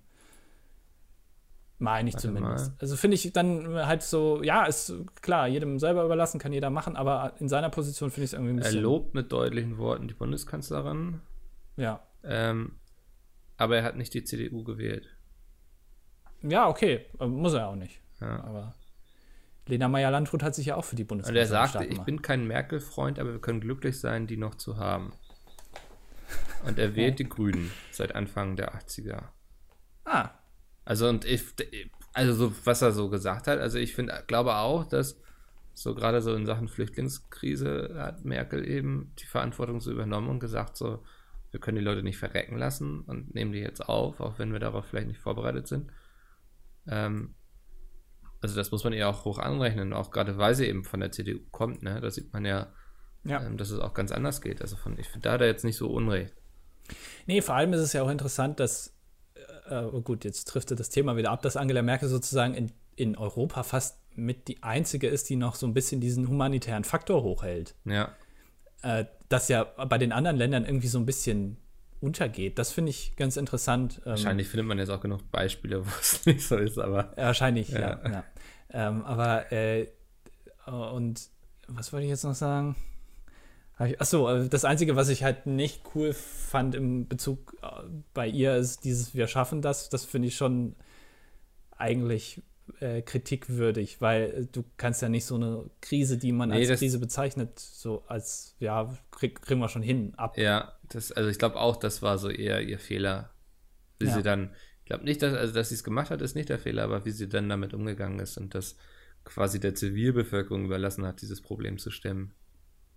[1.81, 2.71] Meine ich Warte zumindest.
[2.71, 2.77] mal.
[2.79, 6.97] Also finde ich dann halt so, ja, ist klar, jedem selber überlassen, kann jeder machen,
[6.97, 8.83] aber in seiner Position finde ich es irgendwie ein Er bisschen.
[8.83, 11.21] lobt mit deutlichen Worten die Bundeskanzlerin,
[11.77, 12.01] Ja.
[12.23, 12.73] ähm,
[13.57, 15.07] aber er hat nicht die CDU gewählt.
[16.41, 18.01] ja, okay, muss er auch nicht.
[18.19, 18.43] Ja.
[18.43, 18.73] Aber
[19.65, 22.45] Lena Meyer-Landrut hat sich ja auch für die Und Bundeskanzlerin er sagte, ich bin kein
[22.45, 25.13] Merkel-Freund, aber wir können glücklich sein, die noch zu haben.
[26.65, 29.21] Und er wählt die Grünen seit Anfang der 80er.
[30.05, 30.29] Ah,
[30.85, 31.43] Also und ich,
[32.13, 35.19] also so, was er so gesagt hat, also ich finde, glaube auch, dass
[35.73, 40.75] so gerade so in Sachen Flüchtlingskrise hat Merkel eben die Verantwortung so übernommen und gesagt
[40.75, 41.03] so,
[41.51, 44.59] wir können die Leute nicht verrecken lassen und nehmen die jetzt auf, auch wenn wir
[44.59, 45.91] darauf vielleicht nicht vorbereitet sind.
[46.87, 47.35] Ähm,
[48.41, 51.11] also das muss man ihr auch hoch anrechnen, auch gerade weil sie eben von der
[51.11, 51.99] CDU kommt, ne?
[51.99, 52.71] Da sieht man ja,
[53.23, 53.43] ja.
[53.43, 54.61] ähm, dass es auch ganz anders geht.
[54.61, 56.33] Also von, ich finde, da hat er jetzt nicht so Unrecht.
[57.25, 58.97] Nee, vor allem ist es ja auch interessant, dass,
[59.69, 62.71] äh, äh, gut, jetzt trifft er das Thema wieder ab, dass Angela Merkel sozusagen in,
[62.95, 67.23] in Europa fast mit die einzige ist, die noch so ein bisschen diesen humanitären Faktor
[67.23, 67.75] hochhält.
[67.85, 68.13] Ja.
[68.81, 71.57] Äh, das ja bei den anderen Ländern irgendwie so ein bisschen
[72.01, 72.57] untergeht.
[72.57, 74.01] Das finde ich ganz interessant.
[74.05, 77.13] Ähm, Wahrscheinlich findet man jetzt auch genug Beispiele, wo es nicht so ist, aber.
[77.15, 77.79] Wahrscheinlich, ja.
[77.79, 78.11] Ja.
[78.11, 78.23] ja.
[78.71, 79.87] Ähm, aber, äh,
[80.65, 81.29] und
[81.67, 82.75] was wollte ich jetzt noch sagen?
[83.79, 87.67] Achso, äh, das Einzige, was ich halt nicht cool fand im Bezug äh,
[88.13, 89.89] bei ihr, ist dieses Wir schaffen das.
[89.89, 90.75] Das finde ich schon
[91.71, 92.41] eigentlich
[92.79, 96.79] äh, kritikwürdig, weil äh, du kannst ja nicht so eine Krise, die man Nee, als
[96.79, 100.37] Krise bezeichnet, so als, ja, krieg, kriegen wir schon hin, ab.
[100.37, 103.31] Ja, das, also ich glaube auch, das war so eher ihr Fehler.
[103.97, 104.13] Wie Ja.
[104.13, 106.59] sie dann, ich glaube nicht, dass, also dass sie es gemacht hat, ist nicht der
[106.59, 108.77] Fehler, aber wie sie dann damit umgegangen ist und das
[109.23, 112.33] quasi der Zivilbevölkerung überlassen hat, dieses Problem zu stemmen.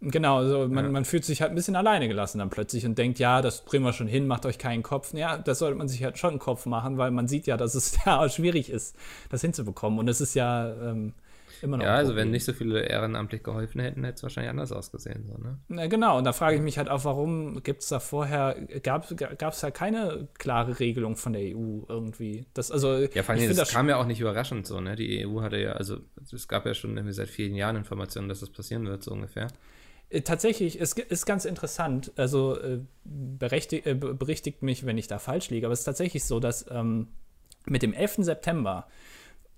[0.05, 0.91] Genau, also man, Ja.
[0.91, 3.85] man fühlt sich halt ein bisschen alleine gelassen dann plötzlich und denkt, ja, das bringen
[3.85, 5.15] wir schon hin, macht euch keinen Kopf.
[5.15, 7.75] Ja, das sollte man sich halt schon einen Kopf machen, weil man sieht ja, dass
[7.77, 8.97] es ja schwierig ist,
[9.31, 10.01] das hinzubekommen.
[10.01, 11.13] Und es ist ja ähm,
[11.63, 11.85] immer noch.
[11.85, 15.25] Ja, also wenn nicht so viele ehrenamtlich geholfen hätten, hätte es wahrscheinlich anders ausgesehen.
[15.29, 15.59] So, ne?
[15.69, 19.09] Na, genau, und da frage ich mich halt auch, warum gibt es da vorher, gab
[19.09, 22.45] es da keine klare Regelung von der EU irgendwie?
[22.55, 24.97] Das, also, Ja, vor allem, ich das, find kam ja auch nicht überraschend so, ne?
[24.97, 25.99] Die EU hatte ja, also
[26.33, 29.47] es gab ja schon irgendwie seit vielen Jahren Informationen, dass das passieren wird, so ungefähr.
[30.13, 32.13] Äh, Tatsächlich, es ist ganz interessant.
[32.17, 35.85] Also äh, berechtigt, äh, be- berichtigt mich, wenn ich da falsch liege, aber es ist
[35.87, 37.09] tatsächlich so, dass ähm,
[37.67, 38.17] mit dem 11.
[38.19, 38.87] September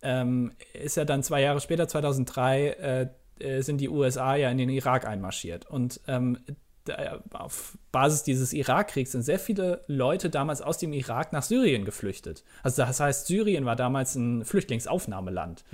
[0.02, 4.58] ähm, ist ja dann zwei Jahre später, 2003, äh, äh, sind die USA ja in
[4.58, 5.66] den Irak einmarschiert.
[5.70, 6.38] Und ähm,
[6.84, 11.86] da, auf Basis dieses Irakkriegs sind sehr viele Leute damals aus dem Irak nach Syrien
[11.86, 12.44] geflüchtet.
[12.62, 15.64] Also das heißt, Syrien war damals ein Flüchtlingsaufnahmelaland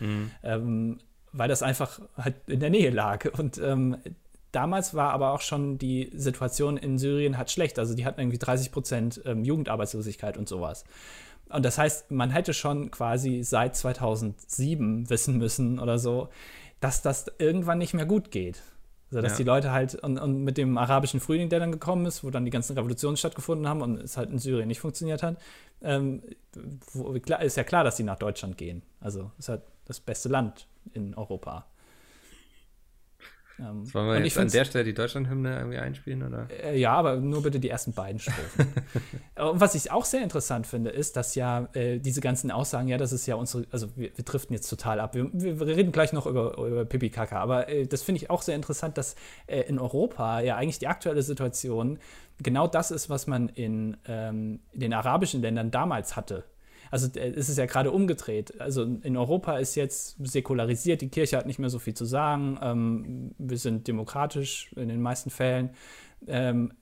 [0.45, 0.99] ähm,
[1.33, 3.25] weil das einfach halt in der Nähe lag.
[3.39, 3.97] Und ähm,
[4.53, 7.79] damals war aber auch schon die Situation in Syrien halt schlecht.
[7.79, 10.85] Also die hatten irgendwie 30 Prozent ähm, Jugendarbeitslosigkeit und sowas.
[11.49, 16.29] Und das heißt, man hätte schon quasi seit 2007 wissen müssen oder so,
[16.81, 18.63] dass das irgendwann nicht mehr gut geht.
[19.11, 19.39] Also, dass Ja.
[19.39, 22.45] die Leute halt, und, und mit dem arabischen Frühling, der dann gekommen ist, wo dann
[22.45, 25.37] die ganzen Revolutionen stattgefunden haben und es halt in Syrien nicht funktioniert hat,
[25.83, 26.23] ähm,
[26.93, 28.83] wo, ist ja klar, dass die nach Deutschland gehen.
[29.01, 31.67] Also ist halt das beste Land in Europa.
[33.61, 36.49] Ähm, Wollen wir jetzt ich an der Stelle die Deutschlandhymne irgendwie einspielen, oder?
[36.51, 38.73] äh, ja, aber nur bitte die ersten beiden Strophen.
[39.37, 42.97] Und was ich auch sehr interessant finde, ist, dass ja äh, diese ganzen Aussagen, ja,
[42.97, 45.15] das ist ja unsere, also wir, wir driften jetzt total ab.
[45.15, 48.43] Wir, wir reden gleich noch über, über Pipi Kaka, aber äh, das finde ich auch
[48.43, 49.15] sehr interessant, dass
[49.47, 51.99] äh, in Europa ja eigentlich die aktuelle Situation
[52.43, 56.45] genau das ist, was man in, ähm, in den arabischen Ländern damals hatte.
[56.91, 58.61] Also äh, es ist ja gerade umgedreht.
[58.61, 62.59] Also in Europa ist jetzt säkularisiert, die Kirche hat nicht mehr so viel zu sagen.
[62.63, 65.71] Ähm, wir sind demokratisch in den meisten Fällen.
[66.27, 66.73] Ähm,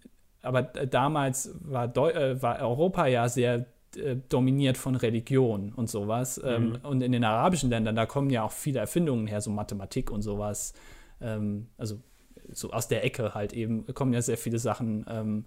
[0.43, 5.91] aber d- damals war, Deu äh, war Europa ja sehr äh, dominiert von Religion und
[5.91, 6.41] sowas.
[6.45, 10.11] Ähm, und in den arabischen Ländern, da kommen ja auch viele Erfindungen her, so Mathematik
[10.11, 10.73] und sowas.
[11.21, 12.01] Ähm, also
[12.51, 15.45] so aus der Ecke halt eben kommen ja sehr viele Sachen, ähm,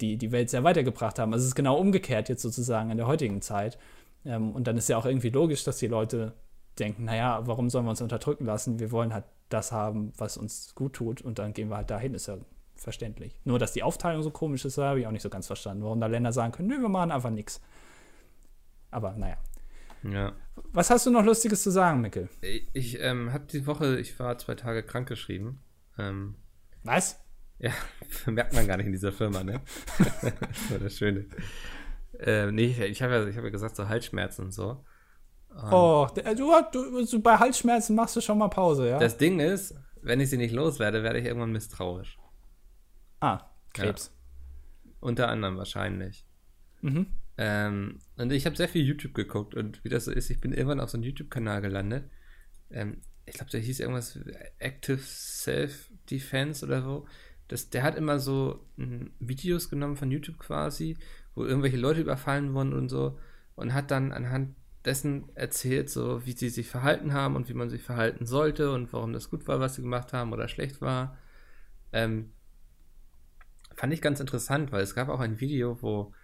[0.00, 1.32] die die Welt sehr weitergebracht haben.
[1.32, 3.78] Also es ist genau umgekehrt jetzt sozusagen in der heutigen Zeit.
[4.24, 6.34] Ähm, und dann ist ja auch irgendwie logisch, dass die Leute
[6.78, 8.78] denken, naja, warum sollen wir uns unterdrücken lassen?
[8.78, 12.14] Wir wollen halt das haben, was uns gut tut und dann gehen wir halt dahin,
[12.14, 12.36] ist ja
[12.74, 13.40] verständlich.
[13.44, 15.84] Nur, dass die Aufteilung so komisch ist, habe ich auch nicht so ganz verstanden.
[15.84, 17.60] Warum da Länder sagen können, nö, wir machen einfach nichts.
[18.90, 19.38] Aber naja.
[20.02, 20.32] Ja.
[20.72, 22.28] Was hast du noch Lustiges zu sagen, Mikkel?
[22.72, 25.60] Ich ähm, habe die Woche, ich war zwei Tage krankgeschrieben.
[25.98, 26.36] Ähm,
[26.82, 27.18] Was?
[27.58, 27.72] Ja,
[28.26, 29.60] merkt man gar nicht in dieser Firma, ne?
[29.98, 30.22] das
[30.70, 31.26] war das Schöne.
[32.18, 34.84] Ähm, nee, ich, habe ja, ich hab ja gesagt, so Halsschmerzen und so.
[35.70, 38.98] Oh, der- du, du, bei Halsschmerzen machst du schon mal Pause, ja?
[38.98, 42.18] Das Ding ist, wenn ich sie nicht loswerde, werde ich irgendwann misstrauisch.
[43.20, 43.40] Ah,
[43.72, 44.12] Krebs.
[44.84, 44.90] Ja.
[45.00, 46.26] Unter anderem wahrscheinlich.
[46.82, 47.06] Mhm.
[47.38, 50.52] Ähm, und ich habe sehr viel YouTube geguckt und wie das so ist, ich bin
[50.52, 52.10] irgendwann auf so einem YouTube-Kanal gelandet.
[52.70, 54.18] Ähm, ich glaube, der hieß irgendwas
[54.58, 57.06] Active Self-Defense oder so.
[57.48, 60.96] Das, der hat immer so m, Videos genommen von YouTube quasi,
[61.34, 63.18] wo irgendwelche Leute überfallen wurden und so
[63.54, 67.68] und hat dann anhand dessen erzählt, so wie sie sich verhalten haben und wie man
[67.68, 71.18] sich verhalten sollte und warum das gut war, was sie gemacht haben oder schlecht war.
[71.92, 72.32] Ähm,
[73.74, 76.14] fand ich ganz interessant, weil es gab auch ein Video, wo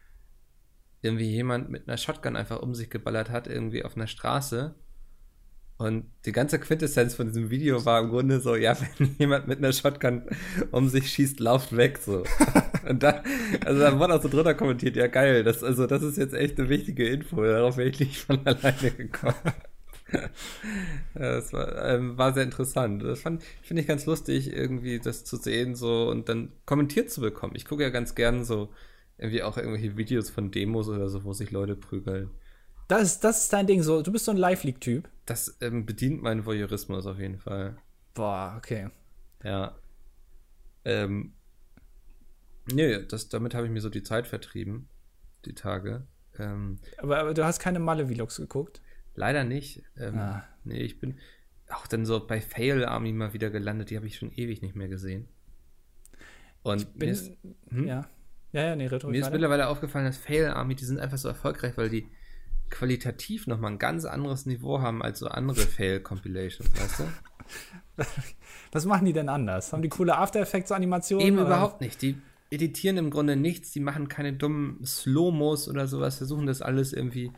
[1.03, 4.77] irgendwie jemand mit einer Shotgun einfach um sich geballert hat, irgendwie auf einer Straße.
[5.83, 9.59] Und die ganze Quintessenz von diesem Video war im Grunde so, ja, wenn jemand mit
[9.59, 10.23] einer Shotgun
[10.71, 12.23] um sich schießt, lauft weg, so.
[12.89, 13.23] Und da,
[13.65, 16.59] also da wurde auch so drunter kommentiert, ja geil, das, also das ist jetzt echt
[16.59, 19.35] eine wichtige Info, darauf wäre ich nicht von alleine gekommen.
[21.15, 23.03] das war, ähm, war sehr interessant.
[23.03, 23.43] Das finde
[23.75, 27.55] ich ganz lustig, irgendwie das zu sehen so und dann kommentiert zu bekommen.
[27.57, 28.69] Ich gucke ja ganz gern so
[29.19, 32.31] irgendwie auch irgendwelche Videos von Demos oder so, wo sich Leute prügeln.
[32.89, 34.03] Das ist, das ist dein Ding so.
[34.03, 35.09] Du bist so ein Live-League-Typ.
[35.27, 37.77] Das ähm, bedient meinen Voyeurismus auf jeden Fall.
[38.15, 38.89] Boah, okay.
[39.45, 39.77] Ja.
[40.85, 41.35] Ähm.
[42.73, 44.89] Nee, das, damit habe ich mir so die Zeit vertrieben.
[45.45, 46.07] Die Tage.
[46.39, 48.81] Ähm, aber, aber du hast keine Malle-Vlogs geguckt?
[49.15, 49.83] Leider nicht.
[49.97, 50.45] Ähm, ah.
[50.65, 51.19] Nee, ich bin
[51.69, 53.91] auch dann so bei Fail Army mal wieder gelandet.
[53.91, 55.29] Die habe ich schon ewig nicht mehr gesehen.
[56.63, 57.33] Und ich bin, ist,
[57.71, 57.87] hm?
[57.87, 58.07] ja.
[58.53, 59.31] Ja, ja, nee, Mir ist weiter.
[59.31, 62.07] mittlerweile aufgefallen, dass Fail Army, die sind einfach so erfolgreich, weil die
[62.73, 68.05] qualitativ nochmal ein ganz anderes Niveau haben als so andere Fail-Compilations, weißt du?
[68.73, 69.73] Was machen die denn anders?
[69.73, 71.27] Haben die coole After Effects-Animationen?
[71.27, 71.47] Eben oder?
[71.47, 72.01] überhaupt nicht.
[72.03, 72.17] Die
[72.51, 77.31] editieren im Grunde nichts, die machen keine dummen Slow-Mos oder sowas, versuchen das alles irgendwie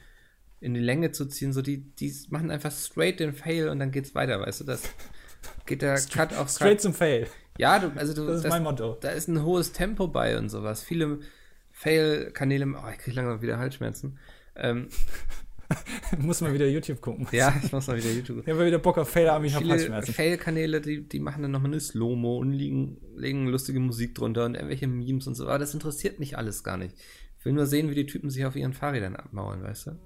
[0.60, 1.52] in die Länge zu ziehen.
[1.52, 4.64] So, die, die machen einfach straight den Fail und dann geht's weiter, weißt du?
[4.64, 4.82] Das
[5.66, 6.50] geht der Cut auf Cut.
[6.50, 7.26] Straight zum Fail.
[7.58, 8.96] Ja, du, also du, das ist das, mein Motto.
[9.00, 10.82] Da ist ein hohes Tempo bei und sowas.
[10.82, 11.20] Viele
[11.72, 14.18] Fail-Kanäle, oh, ich kriege langsam wieder Halsschmerzen.
[14.56, 14.88] Ähm,
[16.18, 17.26] muss mal wieder YouTube gucken.
[17.32, 18.50] Ja, ich muss mal wieder YouTube gucken.
[18.50, 20.14] Ich habe wieder Bock auf Fail, aber ich habe Halsschmerzen.
[20.14, 24.54] Fail-Kanäle, die, die machen dann nochmal eine Slow-Mo und legen, legen lustige Musik drunter und
[24.54, 25.44] irgendwelche Memes und so.
[25.48, 26.96] Aber das interessiert mich alles gar nicht.
[27.38, 29.98] Ich will nur sehen, wie die Typen sich auf ihren Fahrrädern abmauern, weißt du?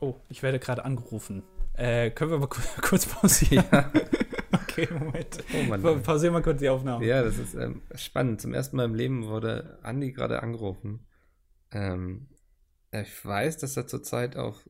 [0.00, 1.42] Oh, ich werde gerade angerufen.
[1.74, 2.48] Äh, können wir mal
[2.82, 3.64] kurz pausieren?
[3.72, 3.92] Ja.
[4.52, 5.38] okay, Moment.
[5.54, 7.04] Oh Mann, Pausieren wir kurz die Aufnahme.
[7.04, 8.40] Ja, das ist ähm, spannend.
[8.40, 11.06] Zum ersten Mal im Leben wurde Andi gerade angerufen.
[11.70, 12.26] Ähm,
[12.92, 14.68] ich weiß, dass er zurzeit auf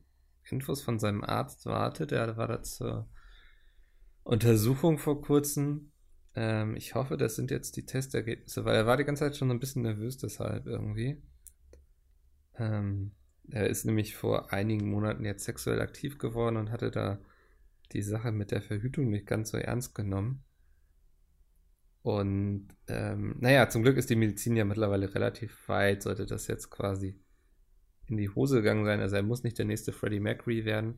[0.51, 2.11] Infos von seinem Arzt wartet.
[2.11, 3.09] Er war da zur
[4.23, 5.91] Untersuchung vor kurzem.
[6.35, 9.51] Ähm, ich hoffe, das sind jetzt die Testergebnisse, weil er war die ganze Zeit schon
[9.51, 11.21] ein bisschen nervös deshalb irgendwie.
[12.57, 13.11] Ähm,
[13.49, 17.19] er ist nämlich vor einigen Monaten jetzt sexuell aktiv geworden und hatte da
[17.93, 20.43] die Sache mit der Verhütung nicht ganz so ernst genommen.
[22.01, 26.69] Und ähm, naja, zum Glück ist die Medizin ja mittlerweile relativ weit, sollte das jetzt
[26.69, 27.19] quasi
[28.09, 28.99] in die Hose gegangen sein.
[28.99, 30.97] Also er muss nicht der nächste Freddie Mercury werden.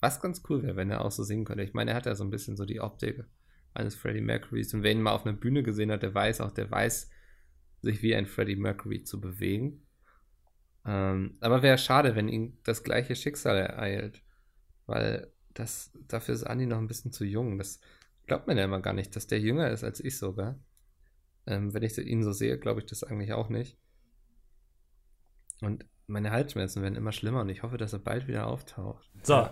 [0.00, 1.62] Was ganz cool wäre, wenn er auch so singen könnte.
[1.62, 3.24] Ich meine, er hat ja so ein bisschen so die Optik
[3.74, 4.72] eines Freddie Mercurys.
[4.74, 7.10] Und wer ihn mal auf einer Bühne gesehen hat, der weiß auch, der weiß,
[7.82, 9.86] sich wie ein Freddie Mercury zu bewegen.
[10.86, 14.22] Ähm, aber wäre schade, wenn ihn das gleiche Schicksal ereilt.
[14.86, 17.58] Weil das, dafür ist Andi noch ein bisschen zu jung.
[17.58, 17.80] Das
[18.26, 20.58] glaubt man ja immer gar nicht, dass der jünger ist als ich sogar.
[21.46, 23.78] Ähm, wenn ich ihn so sehe, glaube ich das eigentlich auch nicht.
[25.60, 29.08] Und meine Halsschmerzen werden immer schlimmer und ich hoffe, dass er bald wieder auftaucht.
[29.22, 29.48] So.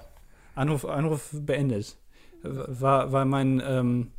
[0.54, 1.96] Anruf, Anruf beendet.
[2.42, 4.12] War, war mein, ähm,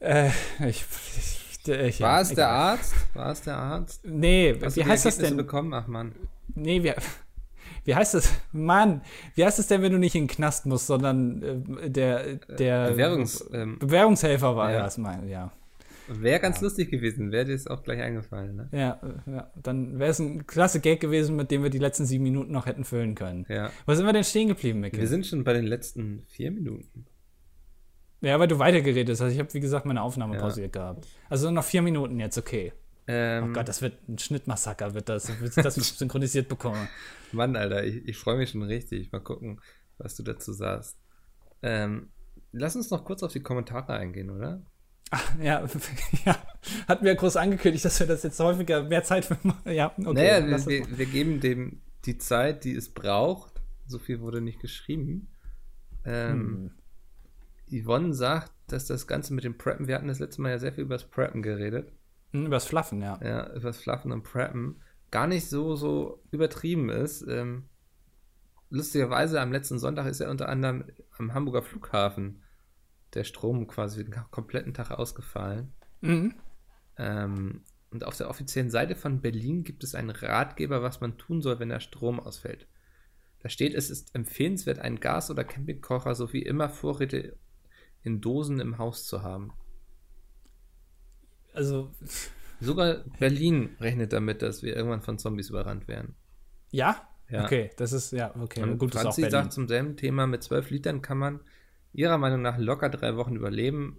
[0.00, 0.28] äh,
[0.66, 2.94] ich, ich, ich, War es der Arzt?
[3.14, 4.04] War es der Arzt?
[4.04, 5.36] Nee, Hast wie heißt das denn?
[5.36, 5.72] bekommen?
[5.72, 6.14] Ach Mann.
[6.54, 6.96] Nee, wir,
[7.84, 8.30] wie heißt das?
[8.52, 9.02] Mann,
[9.34, 11.42] wie heißt es denn, wenn du nicht in den Knast musst, sondern
[11.82, 14.82] äh, der, der Bewährungs, ähm, Bewährungshelfer war ja.
[14.82, 15.50] das, mein, ja.
[16.08, 16.64] Wäre ganz ja.
[16.64, 18.56] lustig gewesen, wäre dir es auch gleich eingefallen.
[18.56, 18.68] Ne?
[18.72, 22.24] Ja, ja, dann wäre es ein klasse Gag gewesen, mit dem wir die letzten sieben
[22.24, 23.46] Minuten noch hätten füllen können.
[23.48, 23.70] Ja.
[23.86, 25.00] Wo sind wir denn stehen geblieben, Mikkel?
[25.00, 27.06] Wir sind schon bei den letzten vier Minuten.
[28.20, 29.32] Ja, weil du weitergeredet hast.
[29.32, 30.40] Ich habe, wie gesagt, meine Aufnahme ja.
[30.40, 31.06] pausiert gehabt.
[31.28, 32.72] Also noch vier Minuten jetzt, okay.
[33.06, 36.88] Ähm, oh Gott, das wird ein Schnittmassaker, wird das, wird das synchronisiert bekommen.
[37.32, 39.12] Mann, Alter, ich, ich freue mich schon richtig.
[39.12, 39.60] Mal gucken,
[39.98, 40.98] was du dazu sagst.
[41.62, 42.10] Ähm,
[42.52, 44.62] lass uns noch kurz auf die Kommentare eingehen, oder?
[45.10, 45.64] Ach, ja,
[46.24, 46.36] ja,
[46.88, 49.60] hatten wir groß angekündigt, dass wir das jetzt häufiger mehr Zeit für machen.
[49.72, 50.12] Ja, okay.
[50.12, 53.60] Naja, wir, wir, wir, geben dem die Zeit, die es braucht.
[53.86, 55.28] So viel wurde nicht geschrieben.
[56.04, 56.72] Ähm,
[57.70, 57.82] hm.
[57.84, 60.72] Yvonne sagt, dass das Ganze mit dem Preppen, wir hatten das letzte Mal ja sehr
[60.72, 61.92] viel über das Preppen geredet.
[62.32, 63.18] Hm, über das Fluffen, ja.
[63.22, 64.80] Ja, über das Fluffen und Preppen
[65.10, 67.22] gar nicht so, so übertrieben ist.
[67.28, 67.64] Ähm,
[68.70, 70.84] lustigerweise am letzten Sonntag ist er unter anderem
[71.18, 72.42] am Hamburger Flughafen
[73.14, 75.72] der Strom quasi den kompletten Tag ausgefallen.
[76.00, 76.34] Mhm.
[76.96, 81.42] Ähm, und auf der offiziellen Seite von Berlin gibt es einen Ratgeber, was man tun
[81.42, 82.66] soll, wenn der Strom ausfällt.
[83.40, 87.36] Da steht, es ist empfehlenswert, einen Gas- oder Campingkocher sowie immer Vorräte
[88.02, 89.52] in Dosen im Haus zu haben.
[91.52, 91.92] Also,
[92.60, 96.14] Sogar Berlin rechnet damit, dass wir irgendwann von Zombies überrannt werden.
[96.70, 97.08] ja?
[97.30, 97.44] Ja.
[97.44, 98.62] Okay, das ist, ja, okay.
[98.62, 101.40] Und Gut, das ist auch Franzi sagt zum selben Thema, mit 12 Litern kann man
[101.94, 103.96] ihrer Meinung nach locker drei Wochen überleben.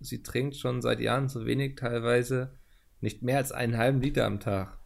[0.00, 2.58] Sie trinkt schon seit Jahren zu wenig, teilweise
[3.00, 4.78] nicht mehr als einen halben Liter am Tag.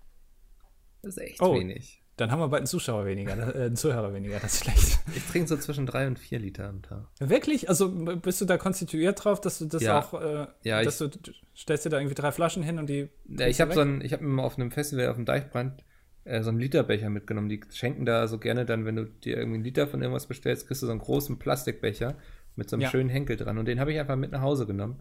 [1.02, 1.54] Das ist echt Oh.
[1.54, 2.02] wenig.
[2.16, 4.98] Dann haben wir bald einen Zuschauer weniger, äh, einen Zuhörer weniger, das ist schlecht.
[5.14, 7.08] Ich trinke so zwischen drei und vier Liter am Tag.
[7.20, 7.68] Wirklich?
[7.68, 10.00] Also bist du da konstituiert drauf, dass du das Ja.
[10.00, 11.10] auch, äh, Ja, dass du
[11.54, 13.10] stellst dir da irgendwie drei Flaschen hin und die.
[13.28, 15.84] Ja, ich habe so ich habe mir mal auf einem Festival auf dem Deichbrand
[16.24, 17.50] äh, so einen Literbecher mitgenommen.
[17.50, 20.66] Die schenken da so gerne dann, wenn du dir irgendwie einen Liter von irgendwas bestellst,
[20.66, 22.16] kriegst du so einen großen Plastikbecher
[22.56, 22.90] mit so einem Ja.
[22.90, 23.58] schönen Henkel dran.
[23.58, 25.00] Und den habe ich einfach mit nach Hause genommen.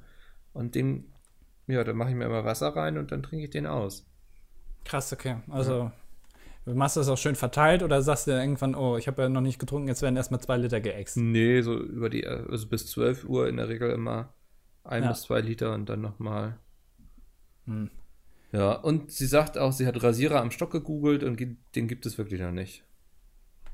[0.53, 1.11] Und den,
[1.67, 4.05] ja, da mache ich mir immer Wasser rein und dann trinke ich den aus.
[4.83, 5.37] Krass, okay.
[5.49, 5.91] Also
[6.65, 9.41] machst du das auch schön verteilt oder sagst du irgendwann, oh, ich habe ja noch
[9.41, 11.17] nicht getrunken, jetzt werden erstmal zwei Liter geäxt?
[11.17, 14.33] Nee, so über die, also bis 12 Uhr in der Regel immer
[14.83, 15.09] ein Ja.
[15.09, 16.57] bis zwei Liter und dann nochmal.
[17.65, 17.89] Hm.
[18.51, 21.39] Ja, und sie sagt auch, sie hat Rasierer am Stock gegoogelt und
[21.75, 22.83] den gibt es wirklich noch nicht.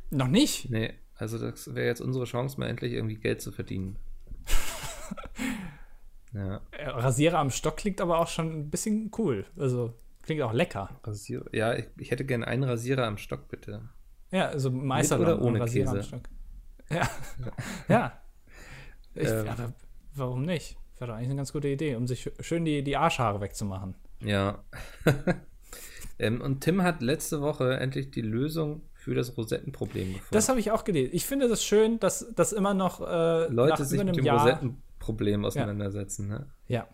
[0.10, 0.70] Noch nicht?
[0.70, 4.00] Nee, also das wäre jetzt unsere Chance, mal endlich irgendwie Geld zu verdienen.
[6.34, 9.46] ja, Äh, Rasierer am Stock klingt aber auch schon ein bisschen cool.
[9.56, 9.94] Also
[10.24, 11.00] klingt auch lecker.
[11.04, 11.46] Rasierer.
[11.54, 13.88] Ja, ich, ich hätte gerne einen Rasierer am Stock, bitte.
[14.32, 16.08] Ja, also Meister oder ohne Rasierer am Käse?
[16.08, 16.24] Stock.
[16.90, 17.10] Ja.
[17.88, 18.20] ja.
[19.14, 19.48] Ich, Ähm.
[19.48, 19.74] aber
[20.16, 20.76] warum nicht?
[20.98, 23.94] Wäre doch eigentlich eine ganz gute Idee, um sich schön die, die Arschhaare wegzumachen.
[24.24, 24.64] Ja.
[26.18, 30.28] ähm, und Tim hat letzte Woche endlich die Lösung für das Rosettenproblem gefunden.
[30.30, 31.10] Das habe ich auch gelesen.
[31.14, 34.40] Ich finde das schön, dass das immer noch äh, Leute sich mit dem Jahr.
[34.40, 36.28] Rosettenproblem auseinandersetzen.
[36.28, 36.46] Ne?
[36.68, 36.88] Ja,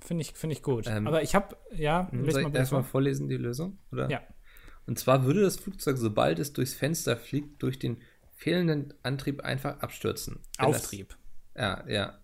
[0.00, 0.88] finde ich, finde ich gut.
[0.88, 2.90] Ähm, aber ich habe, ja, lese Soll ich erstmal vor.
[2.90, 3.78] vorlesen die Lösung?
[3.92, 4.10] Oder?
[4.10, 4.22] Ja.
[4.86, 7.98] Und zwar würde das Flugzeug, sobald es durchs Fenster fliegt, durch den
[8.34, 10.40] fehlenden Antrieb einfach abstürzen.
[10.58, 11.16] Wenn Auftrieb.
[11.54, 12.18] Das, ja, ja.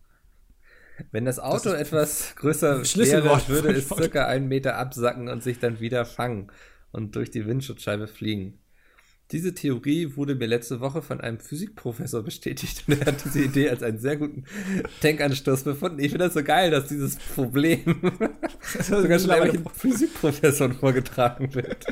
[1.12, 5.60] Wenn das Auto ist etwas größer wäre, würde es circa einen Meter absacken und sich
[5.60, 6.50] dann wieder fangen
[6.90, 8.58] und durch die Windschutzscheibe fliegen.
[9.30, 13.68] Diese Theorie wurde mir letzte Woche von einem Physikprofessor bestätigt und er hat diese Idee
[13.68, 14.44] als einen sehr guten
[15.02, 15.98] Denkanstoß befunden.
[15.98, 17.82] Ich finde das so geil, dass dieses Problem
[18.82, 21.86] sogar schon einem Physikprofessor vorgetragen wird.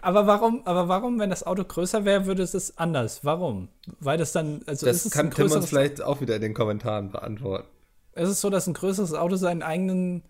[0.00, 3.24] Aber warum, aber warum, wenn das Auto größer wäre, würde es anders?
[3.24, 3.68] Warum?
[4.00, 6.34] Weil das dann, also Das ist es kann ein Tim uns größeres, vielleicht auch wieder
[6.34, 7.68] in den Kommentaren beantworten.
[8.16, 10.24] ist es so, dass ein größeres Auto seinen eigenen,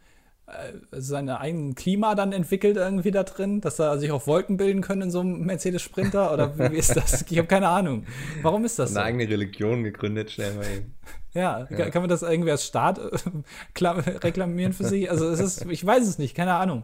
[0.47, 4.83] äh, seine eigenen Klima dann entwickelt irgendwie da drin, dass da sich auch Wolken bilden
[4.83, 7.25] können in so einem Mercedes Sprinter oder wie, ist das?
[7.31, 8.07] Ich habe keine Ahnung.
[8.43, 8.99] Warum ist das so?
[8.99, 10.95] Eine eigene Religion gegründet, schnell mal eben.
[11.33, 15.11] Ja, Kann, kann man das irgendwie als Staat äh, reklamieren für sich?
[15.11, 16.83] Also es ist, ich weiß es nicht, keine Ahnung.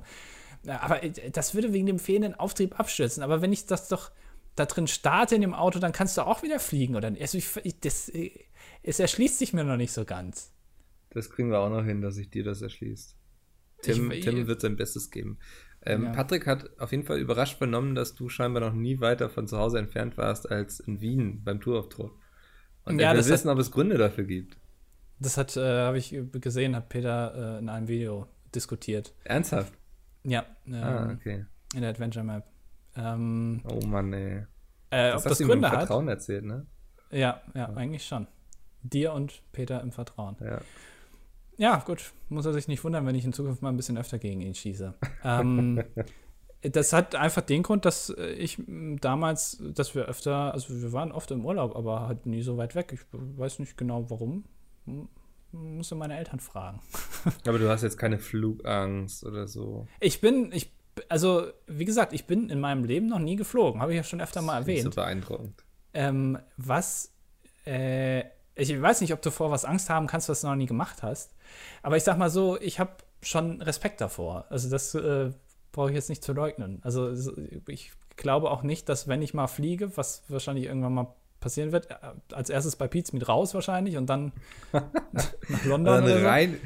[0.62, 3.22] Ja, Aber äh, das würde wegen dem fehlenden Auftrieb abstürzen.
[3.22, 4.10] Aber wenn ich das doch
[4.54, 7.12] da drin starte in dem Auto, dann kannst du auch wieder fliegen, oder?
[7.20, 8.10] Also ich, ich, das,
[8.82, 10.52] es erschließt sich mir noch nicht so ganz.
[11.10, 13.17] Das kriegen wir auch noch hin, dass sich dir das erschließt.
[13.82, 15.38] Tim, Ich- Tim wird sein Bestes geben.
[15.82, 16.12] Ähm, Ja.
[16.12, 19.56] Patrick hat auf jeden Fall überrascht vernommen, dass du scheinbar noch nie weiter von zu
[19.58, 22.10] Hause entfernt warst als in Wien beim Tourauftritt.
[22.84, 24.56] Und Ja, er will das hat- wissen, ob es Gründe dafür gibt.
[25.20, 29.14] Das hat, äh, habe ich gesehen, hat Peter äh, in einem Video diskutiert.
[29.24, 29.72] Ernsthaft?
[30.24, 31.44] Ja, ähm, Ah, okay.
[31.74, 32.44] in der Adventure Map.
[32.96, 34.38] Ähm, Oh Mann, ey.
[34.38, 34.44] äh,
[34.90, 35.78] Das ob das hast im Gründe hat?
[35.80, 36.66] Vertrauen erzählt, ne?
[37.10, 38.26] Ja, ja, eigentlich schon.
[38.82, 40.36] Dir und Peter im Vertrauen.
[40.40, 40.60] Ja.
[41.58, 42.12] Ja, gut.
[42.28, 44.54] Muss er sich nicht wundern, wenn ich in Zukunft mal ein bisschen öfter gegen ihn
[44.54, 44.94] schieße.
[45.24, 45.82] Ähm,
[46.62, 48.62] das hat einfach den Grund, dass äh, ich
[49.00, 52.74] damals, dass wir öfter, also wir waren oft im Urlaub, aber halt nie so weit
[52.74, 52.92] weg.
[52.92, 54.44] Ich weiß nicht genau warum.
[55.50, 56.80] Musste meine Eltern fragen.
[57.46, 59.86] Aber du hast jetzt keine Flugangst oder so.
[59.98, 60.70] Ich bin, ich,
[61.08, 63.80] also wie gesagt, ich bin in meinem Leben noch nie geflogen.
[63.80, 64.94] Habe ich ja schon öfter mal Nicht so erwähnt.
[64.94, 65.64] beeindruckend.
[65.94, 67.14] Ähm, was,
[67.64, 68.24] äh,
[68.58, 71.02] ich weiß nicht, ob du vor was Angst haben kannst, was du noch nie gemacht
[71.02, 71.32] hast.
[71.82, 72.92] Aber ich sag mal so, ich habe
[73.22, 74.46] schon Respekt davor.
[74.50, 75.30] Also das äh,
[75.72, 76.80] brauche ich jetzt nicht zu leugnen.
[76.82, 77.12] Also
[77.68, 81.90] ich glaube auch nicht, dass wenn ich mal fliege, was wahrscheinlich irgendwann mal passieren wird,
[81.90, 81.94] äh,
[82.32, 84.32] als erstes bei Pizza mit raus wahrscheinlich und dann
[84.72, 86.26] nach London Dann so.
[86.26, 86.60] rein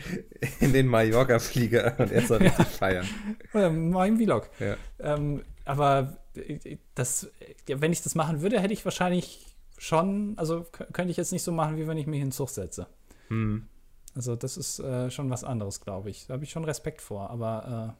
[0.60, 3.06] in den Mallorca-Flieger und erst mal richtig feiern.
[3.52, 4.48] Oder im Vlog.
[4.58, 4.76] Ja.
[4.98, 7.30] Ähm, aber äh, das,
[7.68, 9.51] ja, wenn ich das machen würde, hätte ich wahrscheinlich
[9.82, 12.48] schon, also könnte ich jetzt nicht so machen, wie wenn ich mich in den Zug
[12.50, 12.86] setze.
[13.28, 13.66] Hm.
[14.14, 16.26] Also das ist äh, schon was anderes, glaube ich.
[16.26, 17.96] Da habe ich schon Respekt vor, aber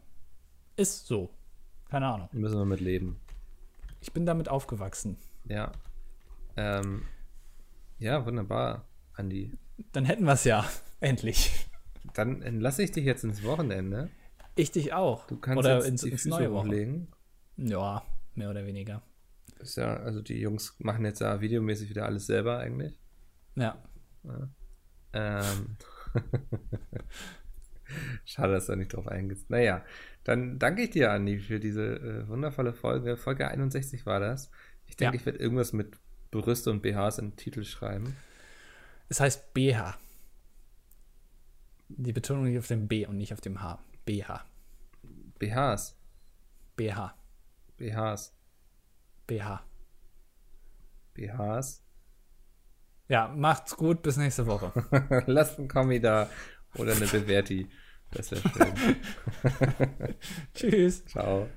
[0.78, 1.30] äh, ist so.
[1.91, 2.28] Keine Ahnung.
[2.33, 3.20] Müssen wir mit leben.
[4.01, 5.16] Ich bin damit aufgewachsen.
[5.49, 5.72] Ja.
[6.57, 7.03] Ähm,
[7.99, 9.53] ja, wunderbar, Andi.
[9.93, 10.64] Dann hätten wir es ja.
[11.01, 11.66] Endlich.
[12.14, 14.09] Dann entlasse ich dich jetzt ins Wochenende.
[14.55, 15.26] Ich dich auch.
[15.26, 16.66] Du kannst oder jetzt ins, die ins Füße neue Woche.
[16.66, 17.09] hochlegen.
[17.57, 18.05] Ja,
[18.35, 19.03] mehr oder weniger.
[19.62, 22.98] Ist ja, also die Jungs machen jetzt ja videomäßig wieder alles selber eigentlich.
[23.54, 23.82] Ja.
[25.12, 25.76] Ähm.
[28.24, 29.50] Schade, dass du da nicht drauf eingehst.
[29.50, 29.84] Naja,
[30.24, 33.16] dann danke ich dir, Andi, für diese äh, wundervolle Folge.
[33.16, 34.50] Folge 61 war das.
[34.86, 35.20] Ich denke, Ja.
[35.20, 35.98] ich werde irgendwas mit
[36.30, 38.16] Brüste und BHs in den Titel schreiben.
[39.08, 39.98] Es heißt BH.
[41.88, 43.78] Die Betonung liegt auf dem B und nicht auf dem H.
[44.06, 44.44] BH.
[45.38, 45.94] BHs.
[46.76, 47.14] BH.
[47.76, 48.32] BHs.
[49.27, 49.64] BH.
[51.14, 51.83] BHs.
[53.09, 54.73] Ja, macht's gut, bis nächste Woche.
[55.27, 56.29] Lasst einen Kommi da
[56.77, 57.68] oder eine Bewerti.
[58.11, 58.97] Das wäre schön.
[60.55, 61.05] Tschüss.
[61.07, 61.49] Ciao.